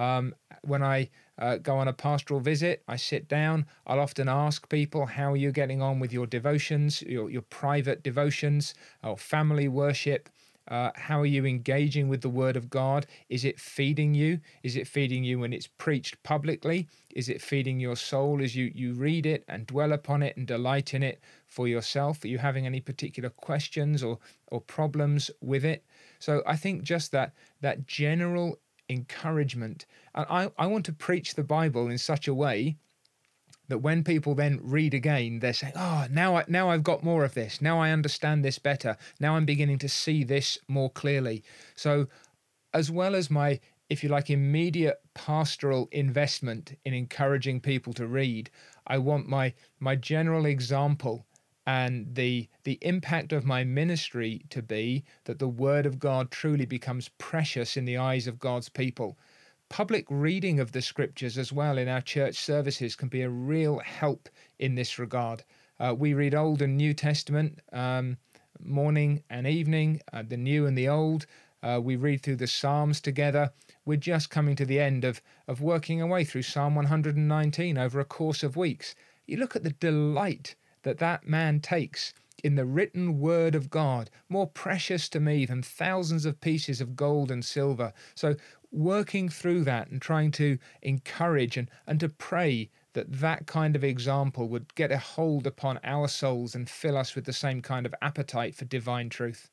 Um, 0.00 0.34
when 0.62 0.82
I 0.82 1.10
uh, 1.38 1.58
go 1.58 1.76
on 1.76 1.86
a 1.86 1.92
pastoral 1.92 2.40
visit, 2.40 2.82
I 2.88 2.96
sit 2.96 3.28
down. 3.28 3.66
I'll 3.86 4.00
often 4.00 4.30
ask 4.30 4.66
people, 4.70 5.04
How 5.04 5.32
are 5.32 5.36
you 5.36 5.52
getting 5.52 5.82
on 5.82 6.00
with 6.00 6.10
your 6.10 6.26
devotions, 6.26 7.02
your, 7.02 7.28
your 7.28 7.42
private 7.42 8.02
devotions, 8.02 8.74
or 9.04 9.18
family 9.18 9.68
worship? 9.68 10.30
Uh, 10.68 10.90
how 10.94 11.20
are 11.20 11.26
you 11.26 11.44
engaging 11.44 12.08
with 12.08 12.22
the 12.22 12.30
Word 12.30 12.56
of 12.56 12.70
God? 12.70 13.06
Is 13.28 13.44
it 13.44 13.60
feeding 13.60 14.14
you? 14.14 14.40
Is 14.62 14.76
it 14.76 14.86
feeding 14.86 15.22
you 15.22 15.40
when 15.40 15.52
it's 15.52 15.66
preached 15.66 16.22
publicly? 16.22 16.88
Is 17.14 17.28
it 17.28 17.42
feeding 17.42 17.78
your 17.78 17.96
soul 17.96 18.40
as 18.40 18.56
you, 18.56 18.70
you 18.74 18.94
read 18.94 19.26
it 19.26 19.44
and 19.48 19.66
dwell 19.66 19.92
upon 19.92 20.22
it 20.22 20.36
and 20.36 20.46
delight 20.46 20.94
in 20.94 21.02
it 21.02 21.20
for 21.46 21.68
yourself? 21.68 22.24
Are 22.24 22.28
you 22.28 22.38
having 22.38 22.66
any 22.66 22.80
particular 22.80 23.28
questions 23.28 24.02
or, 24.02 24.18
or 24.46 24.62
problems 24.62 25.30
with 25.42 25.64
it? 25.64 25.84
So 26.20 26.42
I 26.46 26.56
think 26.56 26.84
just 26.84 27.12
that 27.12 27.34
that 27.60 27.86
general 27.86 28.60
encouragement. 28.90 29.86
And 30.14 30.26
I, 30.28 30.50
I 30.58 30.66
want 30.66 30.84
to 30.86 30.92
preach 30.92 31.34
the 31.34 31.44
Bible 31.44 31.88
in 31.88 31.98
such 31.98 32.28
a 32.28 32.34
way 32.34 32.76
that 33.68 33.78
when 33.78 34.02
people 34.02 34.34
then 34.34 34.58
read 34.62 34.92
again, 34.94 35.38
they're 35.38 35.52
saying, 35.52 35.74
"Oh, 35.76 35.80
ah, 35.80 36.08
now 36.10 36.36
I, 36.36 36.44
now 36.48 36.70
I've 36.70 36.82
got 36.82 37.04
more 37.04 37.24
of 37.24 37.34
this. 37.34 37.62
Now 37.62 37.80
I 37.80 37.90
understand 37.90 38.44
this 38.44 38.58
better. 38.58 38.96
Now 39.20 39.36
I'm 39.36 39.46
beginning 39.46 39.78
to 39.78 39.88
see 39.88 40.24
this 40.24 40.58
more 40.66 40.90
clearly." 40.90 41.44
So, 41.76 42.08
as 42.74 42.90
well 42.90 43.14
as 43.14 43.30
my 43.30 43.60
if 43.90 44.04
you 44.04 44.08
like, 44.08 44.30
immediate 44.30 45.00
pastoral 45.14 45.88
investment 45.90 46.78
in 46.84 46.94
encouraging 46.94 47.60
people 47.60 47.92
to 47.92 48.06
read. 48.06 48.48
I 48.86 48.98
want 48.98 49.28
my 49.28 49.52
my 49.80 49.96
general 49.96 50.46
example 50.46 51.26
and 51.70 52.16
the 52.16 52.48
the 52.64 52.78
impact 52.82 53.32
of 53.32 53.44
my 53.44 53.62
ministry 53.62 54.42
to 54.50 54.60
be 54.60 55.04
that 55.26 55.38
the 55.38 55.54
word 55.66 55.86
of 55.86 56.00
God 56.00 56.32
truly 56.32 56.66
becomes 56.66 57.10
precious 57.10 57.76
in 57.76 57.84
the 57.84 57.96
eyes 57.96 58.26
of 58.26 58.40
God's 58.40 58.68
people. 58.68 59.16
Public 59.68 60.04
reading 60.08 60.58
of 60.58 60.72
the 60.72 60.82
scriptures 60.82 61.38
as 61.38 61.52
well 61.52 61.78
in 61.78 61.86
our 61.86 62.00
church 62.00 62.34
services 62.34 62.96
can 62.96 63.08
be 63.08 63.22
a 63.22 63.30
real 63.30 63.78
help 63.78 64.28
in 64.58 64.74
this 64.74 64.98
regard. 64.98 65.44
Uh, 65.78 65.94
we 65.96 66.12
read 66.12 66.34
Old 66.34 66.60
and 66.60 66.76
New 66.76 66.92
Testament 66.92 67.60
um, 67.72 68.16
morning 68.58 69.22
and 69.30 69.46
evening, 69.46 70.00
uh, 70.12 70.24
the 70.26 70.36
New 70.36 70.66
and 70.66 70.76
the 70.76 70.88
Old. 70.88 71.24
Uh, 71.62 71.80
we 71.80 71.94
read 71.94 72.20
through 72.20 72.42
the 72.42 72.48
Psalms 72.48 73.00
together. 73.00 73.52
We're 73.84 73.96
just 73.96 74.28
coming 74.28 74.56
to 74.56 74.66
the 74.66 74.80
end 74.80 75.04
of, 75.04 75.22
of 75.46 75.62
working 75.62 76.02
our 76.02 76.08
way 76.08 76.24
through 76.24 76.42
Psalm 76.42 76.74
119 76.74 77.78
over 77.78 78.00
a 78.00 78.04
course 78.04 78.42
of 78.42 78.56
weeks. 78.56 78.96
You 79.24 79.36
look 79.36 79.54
at 79.54 79.62
the 79.62 79.70
delight 79.70 80.56
that 80.82 80.98
that 80.98 81.26
man 81.26 81.60
takes 81.60 82.12
in 82.42 82.54
the 82.54 82.64
written 82.64 83.18
word 83.18 83.54
of 83.54 83.70
God, 83.70 84.10
more 84.28 84.46
precious 84.46 85.08
to 85.10 85.20
me 85.20 85.44
than 85.44 85.62
thousands 85.62 86.24
of 86.24 86.40
pieces 86.40 86.80
of 86.80 86.96
gold 86.96 87.30
and 87.30 87.44
silver. 87.44 87.92
So, 88.14 88.36
working 88.72 89.28
through 89.28 89.64
that 89.64 89.88
and 89.88 90.00
trying 90.00 90.30
to 90.30 90.56
encourage 90.82 91.56
and, 91.56 91.68
and 91.86 91.98
to 92.00 92.08
pray 92.08 92.70
that 92.92 93.12
that 93.12 93.46
kind 93.46 93.76
of 93.76 93.84
example 93.84 94.48
would 94.48 94.74
get 94.74 94.92
a 94.92 94.98
hold 94.98 95.46
upon 95.46 95.80
our 95.84 96.08
souls 96.08 96.54
and 96.54 96.68
fill 96.68 96.96
us 96.96 97.14
with 97.14 97.24
the 97.24 97.32
same 97.32 97.62
kind 97.62 97.86
of 97.86 97.94
appetite 98.00 98.54
for 98.54 98.64
divine 98.64 99.08
truth. 99.08 99.50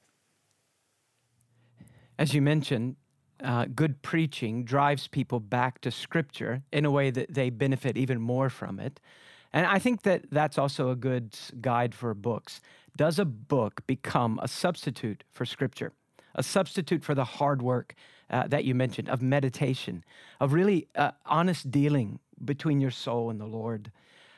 As 2.19 2.33
you 2.33 2.41
mentioned, 2.41 2.95
uh, 3.43 3.65
good 3.65 4.01
preaching 4.01 4.63
drives 4.63 5.07
people 5.07 5.39
back 5.39 5.81
to 5.81 5.91
Scripture 5.91 6.63
in 6.71 6.85
a 6.85 6.91
way 6.91 7.11
that 7.11 7.33
they 7.33 7.51
benefit 7.51 7.97
even 7.97 8.19
more 8.19 8.49
from 8.49 8.79
it. 8.79 8.99
And 9.53 9.65
I 9.65 9.79
think 9.79 10.03
that 10.03 10.29
that's 10.31 10.57
also 10.57 10.89
a 10.89 10.95
good 10.95 11.37
guide 11.61 11.95
for 11.95 12.13
books. 12.13 12.61
Does 12.95 13.19
a 13.19 13.25
book 13.25 13.85
become 13.87 14.39
a 14.41 14.47
substitute 14.47 15.23
for 15.31 15.45
Scripture? 15.45 15.93
A 16.35 16.43
substitute 16.43 17.03
for 17.03 17.15
the 17.15 17.23
hard 17.23 17.61
work 17.61 17.95
uh, 18.29 18.47
that 18.47 18.65
you 18.65 18.75
mentioned 18.75 19.09
of 19.09 19.21
meditation, 19.21 20.03
of 20.39 20.53
really 20.53 20.87
uh, 20.95 21.11
honest 21.25 21.71
dealing 21.71 22.19
between 22.43 22.81
your 22.81 22.91
soul 22.91 23.29
and 23.29 23.39
the 23.39 23.45
Lord, 23.45 23.91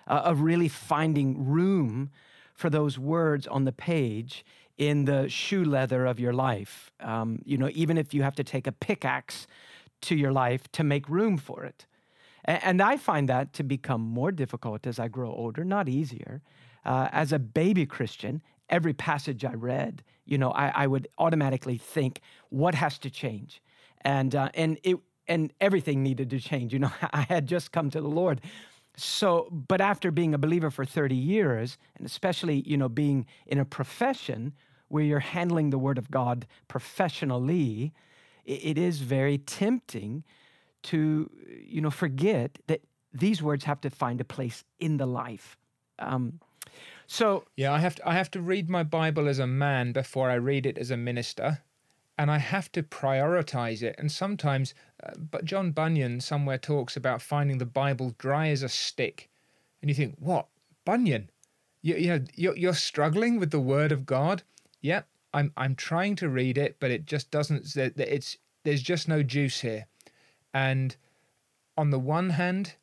uh, 0.08 0.13
of 0.13 0.41
really 0.41 0.67
finding 0.67 1.45
room 1.45 2.12
for 2.54 2.69
those 2.69 3.00
words 3.00 3.48
on 3.48 3.65
the 3.65 3.72
page 3.72 4.45
in 4.78 5.06
the 5.06 5.28
shoe 5.28 5.63
leather 5.63 6.06
of 6.06 6.19
your 6.19 6.34
life. 6.34 6.91
Um, 7.00 7.41
you 7.45 7.58
know, 7.58 7.69
even 7.74 7.98
if 7.98 8.13
you 8.13 8.24
have 8.24 8.36
to 8.36 8.43
take 8.43 8.67
a 8.67 8.72
pickaxe 8.72 9.48
to 10.02 10.15
your 10.15 10.32
life 10.32 10.72
to 10.74 10.84
make 10.84 11.10
room 11.10 11.38
for 11.38 11.63
it. 11.65 11.86
And, 12.45 12.82
I 12.82 12.97
find 12.97 13.28
that 13.30 13.54
to 13.54 13.63
become 13.63 14.02
more 14.02 14.32
difficult 14.32 14.88
as 14.88 14.99
I 14.99 15.08
grow 15.08 15.32
older, 15.32 15.63
not 15.63 15.89
easier. 15.89 16.41
Uh, 16.86 17.10
as 17.12 17.34
a 17.34 17.39
baby 17.39 17.86
Christian, 17.86 18.41
every 18.69 18.93
passage 18.93 19.43
I 19.43 19.54
read, 19.54 20.04
you 20.25 20.38
know, 20.38 20.52
I, 20.52 20.69
I 20.69 20.88
would 20.88 21.08
automatically 21.17 21.78
think, 21.78 22.21
what 22.49 22.75
has 22.75 22.97
to 22.99 23.10
change? 23.10 23.62
And 24.02 24.34
uh, 24.36 24.49
and 24.54 24.80
it 24.84 24.97
and 25.28 25.54
everything 25.60 26.02
needed 26.02 26.30
to 26.32 26.39
change. 26.39 26.73
You 26.73 26.80
know, 26.80 26.91
I 27.13 27.21
had 27.21 27.47
just 27.47 27.71
come 27.71 27.89
to 27.91 28.02
the 28.02 28.08
Lord. 28.08 28.41
So, 28.95 29.47
but 29.52 29.80
after 29.80 30.12
being 30.12 30.34
a 30.34 30.38
believer 30.38 30.69
for 30.69 30.84
30 30.84 31.15
years, 31.15 31.78
and 31.95 32.06
especially, 32.06 32.63
you 32.67 32.75
know, 32.75 32.89
being 32.89 33.25
in 33.47 33.58
a 33.58 33.65
profession 33.65 34.54
where 34.89 35.04
you're 35.04 35.19
handling 35.19 35.69
the 35.69 35.78
Word 35.78 35.97
of 35.97 36.12
God 36.12 36.47
professionally, 36.67 37.93
it 38.45 38.78
is 38.78 38.99
very 38.99 39.38
tempting 39.38 40.23
to, 40.83 41.29
you 41.65 41.81
know, 41.81 41.91
forget 41.91 42.57
that 42.67 42.81
these 43.13 43.41
words 43.41 43.63
have 43.65 43.81
to 43.81 43.89
find 43.89 44.21
a 44.21 44.25
place 44.25 44.63
in 44.79 44.97
the 44.97 45.05
life. 45.05 45.57
Um, 45.97 46.39
so 47.07 47.45
yeah, 47.55 47.73
I 47.73 47.79
have 47.79 47.95
to 47.95 48.07
I 48.07 48.13
have 48.13 48.31
to 48.31 48.41
read 48.41 48.69
my 48.69 48.83
Bible 48.83 49.27
as 49.27 49.39
a 49.39 49.47
man 49.47 49.91
before 49.91 50.29
I 50.29 50.35
read 50.35 50.65
it 50.65 50.77
as 50.77 50.91
a 50.91 50.97
minister, 50.97 51.59
and 52.17 52.29
I 52.29 52.37
have 52.37 52.71
to 52.73 52.83
prioritize 52.83 53.81
it. 53.81 53.95
And 53.97 54.11
sometimes, 54.11 54.73
uh, 55.03 55.13
but 55.17 55.45
John 55.45 55.71
Bunyan 55.71 56.21
somewhere 56.21 56.59
talks 56.59 56.95
about 56.95 57.21
finding 57.21 57.57
the 57.57 57.65
Bible 57.65 58.13
dry 58.17 58.49
as 58.49 58.63
a 58.63 58.69
stick, 58.69 59.29
and 59.81 59.89
you 59.89 59.95
think, 59.95 60.15
what 60.19 60.47
Bunyan? 60.85 61.29
You, 61.81 61.95
you 61.95 62.07
know, 62.07 62.25
you're, 62.35 62.57
you're 62.57 62.73
struggling 62.73 63.39
with 63.39 63.51
the 63.51 63.59
Word 63.59 63.91
of 63.91 64.05
God 64.05 64.43
yeah, 64.81 65.01
I'm 65.33 65.51
I'm 65.57 65.75
trying 65.75 66.15
to 66.17 66.29
read 66.29 66.57
it, 66.57 66.77
but 66.79 66.91
it 66.91 67.05
just 67.05 67.31
doesn't. 67.31 67.75
It's 67.75 68.37
there's 68.63 68.81
just 68.81 69.07
no 69.07 69.23
juice 69.23 69.61
here, 69.61 69.85
and 70.53 70.95
on 71.77 71.91
the 71.91 71.99
one 71.99 72.31
hand, 72.31 72.75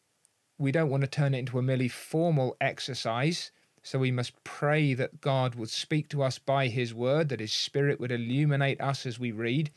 we 0.58 0.72
don't 0.72 0.90
want 0.90 1.02
to 1.02 1.06
turn 1.06 1.34
it 1.34 1.40
into 1.40 1.58
a 1.58 1.62
merely 1.62 1.88
formal 1.88 2.56
exercise. 2.60 3.50
So 3.82 3.98
we 3.98 4.10
must 4.10 4.42
pray 4.42 4.94
that 4.94 5.20
God 5.20 5.54
would 5.54 5.70
speak 5.70 6.08
to 6.08 6.22
us 6.22 6.38
by 6.38 6.68
His 6.68 6.94
Word, 6.94 7.28
that 7.28 7.40
His 7.40 7.52
Spirit 7.52 8.00
would 8.00 8.10
illuminate 8.10 8.80
us 8.80 9.06
as 9.06 9.18
we 9.18 9.32
read. 9.32 9.70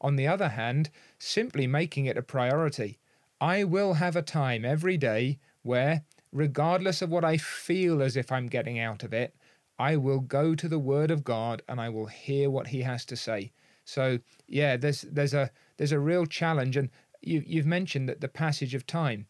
On 0.00 0.16
the 0.16 0.26
other 0.26 0.50
hand, 0.50 0.90
simply 1.18 1.66
making 1.66 2.06
it 2.06 2.18
a 2.18 2.22
priority. 2.22 2.98
I 3.40 3.64
will 3.64 3.94
have 3.94 4.14
a 4.14 4.22
time 4.22 4.64
every 4.64 4.96
day 4.96 5.38
where, 5.62 6.02
regardless 6.32 7.02
of 7.02 7.10
what 7.10 7.24
I 7.24 7.38
feel 7.38 8.02
as 8.02 8.16
if 8.16 8.30
I'm 8.30 8.46
getting 8.46 8.78
out 8.78 9.02
of 9.02 9.12
it, 9.12 9.34
I 9.78 9.96
will 9.96 10.20
go 10.20 10.54
to 10.54 10.68
the 10.68 10.78
Word 10.78 11.10
of 11.10 11.24
God 11.24 11.62
and 11.68 11.80
I 11.80 11.88
will 11.88 12.06
hear 12.06 12.50
what 12.50 12.68
He 12.68 12.82
has 12.82 13.04
to 13.06 13.16
say. 13.16 13.52
So 13.84 14.18
yeah, 14.48 14.76
there's 14.76 15.02
there's 15.02 15.34
a 15.34 15.50
there's 15.76 15.92
a 15.92 16.00
real 16.00 16.26
challenge, 16.26 16.76
and 16.76 16.90
you 17.22 17.42
you've 17.46 17.66
mentioned 17.66 18.08
that 18.08 18.20
the 18.20 18.28
passage 18.28 18.74
of 18.74 18.86
time 18.86 19.26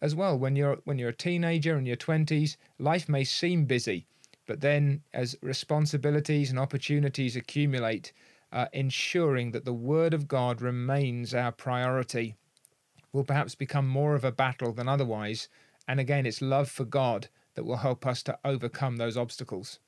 as 0.00 0.14
well. 0.14 0.38
When 0.38 0.56
you're 0.56 0.78
when 0.84 0.98
you're 0.98 1.10
a 1.10 1.16
teenager 1.16 1.76
in 1.76 1.86
your 1.86 1.96
twenties, 1.96 2.56
life 2.78 3.08
may 3.08 3.24
seem 3.24 3.64
busy, 3.64 4.06
but 4.46 4.60
then 4.60 5.02
as 5.12 5.36
responsibilities 5.42 6.50
and 6.50 6.58
opportunities 6.58 7.36
accumulate, 7.36 8.12
uh, 8.52 8.66
ensuring 8.72 9.52
that 9.52 9.64
the 9.64 9.72
Word 9.72 10.14
of 10.14 10.28
God 10.28 10.60
remains 10.60 11.34
our 11.34 11.52
priority 11.52 12.36
will 13.12 13.24
perhaps 13.24 13.54
become 13.54 13.88
more 13.88 14.14
of 14.14 14.24
a 14.24 14.32
battle 14.32 14.72
than 14.72 14.88
otherwise. 14.88 15.48
And 15.86 16.00
again, 16.00 16.26
it's 16.26 16.42
love 16.42 16.68
for 16.68 16.84
God 16.84 17.28
that 17.54 17.64
will 17.64 17.76
help 17.76 18.06
us 18.06 18.22
to 18.24 18.38
overcome 18.44 18.96
those 18.96 19.16
obstacles. 19.16 19.78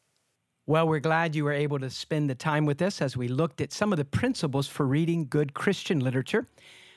Well, 0.67 0.89
we're 0.89 1.01
glad 1.01 1.35
you 1.35 1.45
were 1.45 1.53
able 1.53 1.79
to 1.79 1.91
spend 1.91 2.29
the 2.29 2.35
time 2.35 2.67
with 2.67 2.83
us 2.83 3.01
as 3.01 3.17
we 3.17 3.29
looked 3.29 3.61
at 3.61 3.73
some 3.73 3.93
of 3.93 3.99
the 3.99 4.05
principles 4.05 4.67
for 4.67 4.87
reading 4.87 5.27
good 5.29 5.55
Christian 5.55 6.01
literature. 6.01 6.49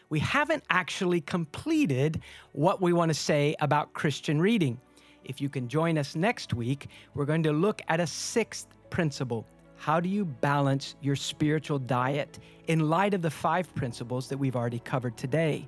We 0.09 0.19
haven't 0.19 0.63
actually 0.71 1.21
completed 1.21 2.21
what 2.53 2.81
we 2.81 2.93
want 2.93 3.09
to 3.09 3.13
say 3.13 3.55
about 3.59 3.93
Christian 3.93 4.41
reading. 4.41 4.79
If 5.23 5.39
you 5.39 5.49
can 5.49 5.67
join 5.67 5.99
us 5.99 6.15
next 6.15 6.53
week, 6.55 6.87
we're 7.13 7.25
going 7.25 7.43
to 7.43 7.53
look 7.53 7.83
at 7.89 7.99
a 7.99 8.07
sixth 8.07 8.67
principle. 8.89 9.45
How 9.75 9.99
do 9.99 10.09
you 10.09 10.25
balance 10.25 10.95
your 10.99 11.15
spiritual 11.15 11.77
diet 11.77 12.39
in 12.67 12.89
light 12.89 13.13
of 13.13 13.21
the 13.21 13.29
five 13.29 13.73
principles 13.75 14.27
that 14.29 14.37
we've 14.37 14.55
already 14.55 14.79
covered 14.79 15.15
today? 15.15 15.67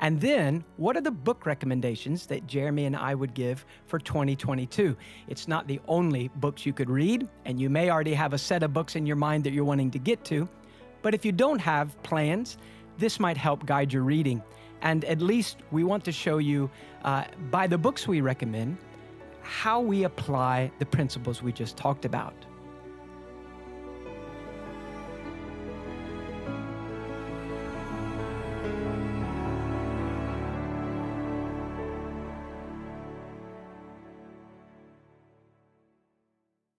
And 0.00 0.20
then, 0.20 0.62
what 0.76 0.96
are 0.96 1.00
the 1.00 1.10
book 1.10 1.46
recommendations 1.46 2.26
that 2.26 2.46
Jeremy 2.46 2.84
and 2.84 2.94
I 2.94 3.14
would 3.14 3.32
give 3.32 3.64
for 3.86 3.98
2022? 3.98 4.96
It's 5.28 5.48
not 5.48 5.66
the 5.66 5.80
only 5.88 6.28
books 6.36 6.66
you 6.66 6.74
could 6.74 6.90
read, 6.90 7.26
and 7.46 7.58
you 7.58 7.70
may 7.70 7.90
already 7.90 8.14
have 8.14 8.34
a 8.34 8.38
set 8.38 8.62
of 8.62 8.74
books 8.74 8.96
in 8.96 9.06
your 9.06 9.16
mind 9.16 9.44
that 9.44 9.52
you're 9.54 9.64
wanting 9.64 9.90
to 9.92 9.98
get 9.98 10.24
to. 10.26 10.46
But 11.02 11.14
if 11.14 11.24
you 11.24 11.32
don't 11.32 11.58
have 11.60 12.00
plans, 12.02 12.58
this 12.98 13.18
might 13.18 13.36
help 13.36 13.64
guide 13.64 13.92
your 13.92 14.02
reading. 14.02 14.42
And 14.82 15.04
at 15.04 15.20
least 15.20 15.58
we 15.70 15.84
want 15.84 16.04
to 16.04 16.12
show 16.12 16.38
you, 16.38 16.70
uh, 17.04 17.24
by 17.50 17.66
the 17.66 17.78
books 17.78 18.06
we 18.06 18.20
recommend, 18.20 18.76
how 19.42 19.80
we 19.80 20.04
apply 20.04 20.70
the 20.78 20.86
principles 20.86 21.42
we 21.42 21.52
just 21.52 21.76
talked 21.76 22.04
about. 22.04 22.34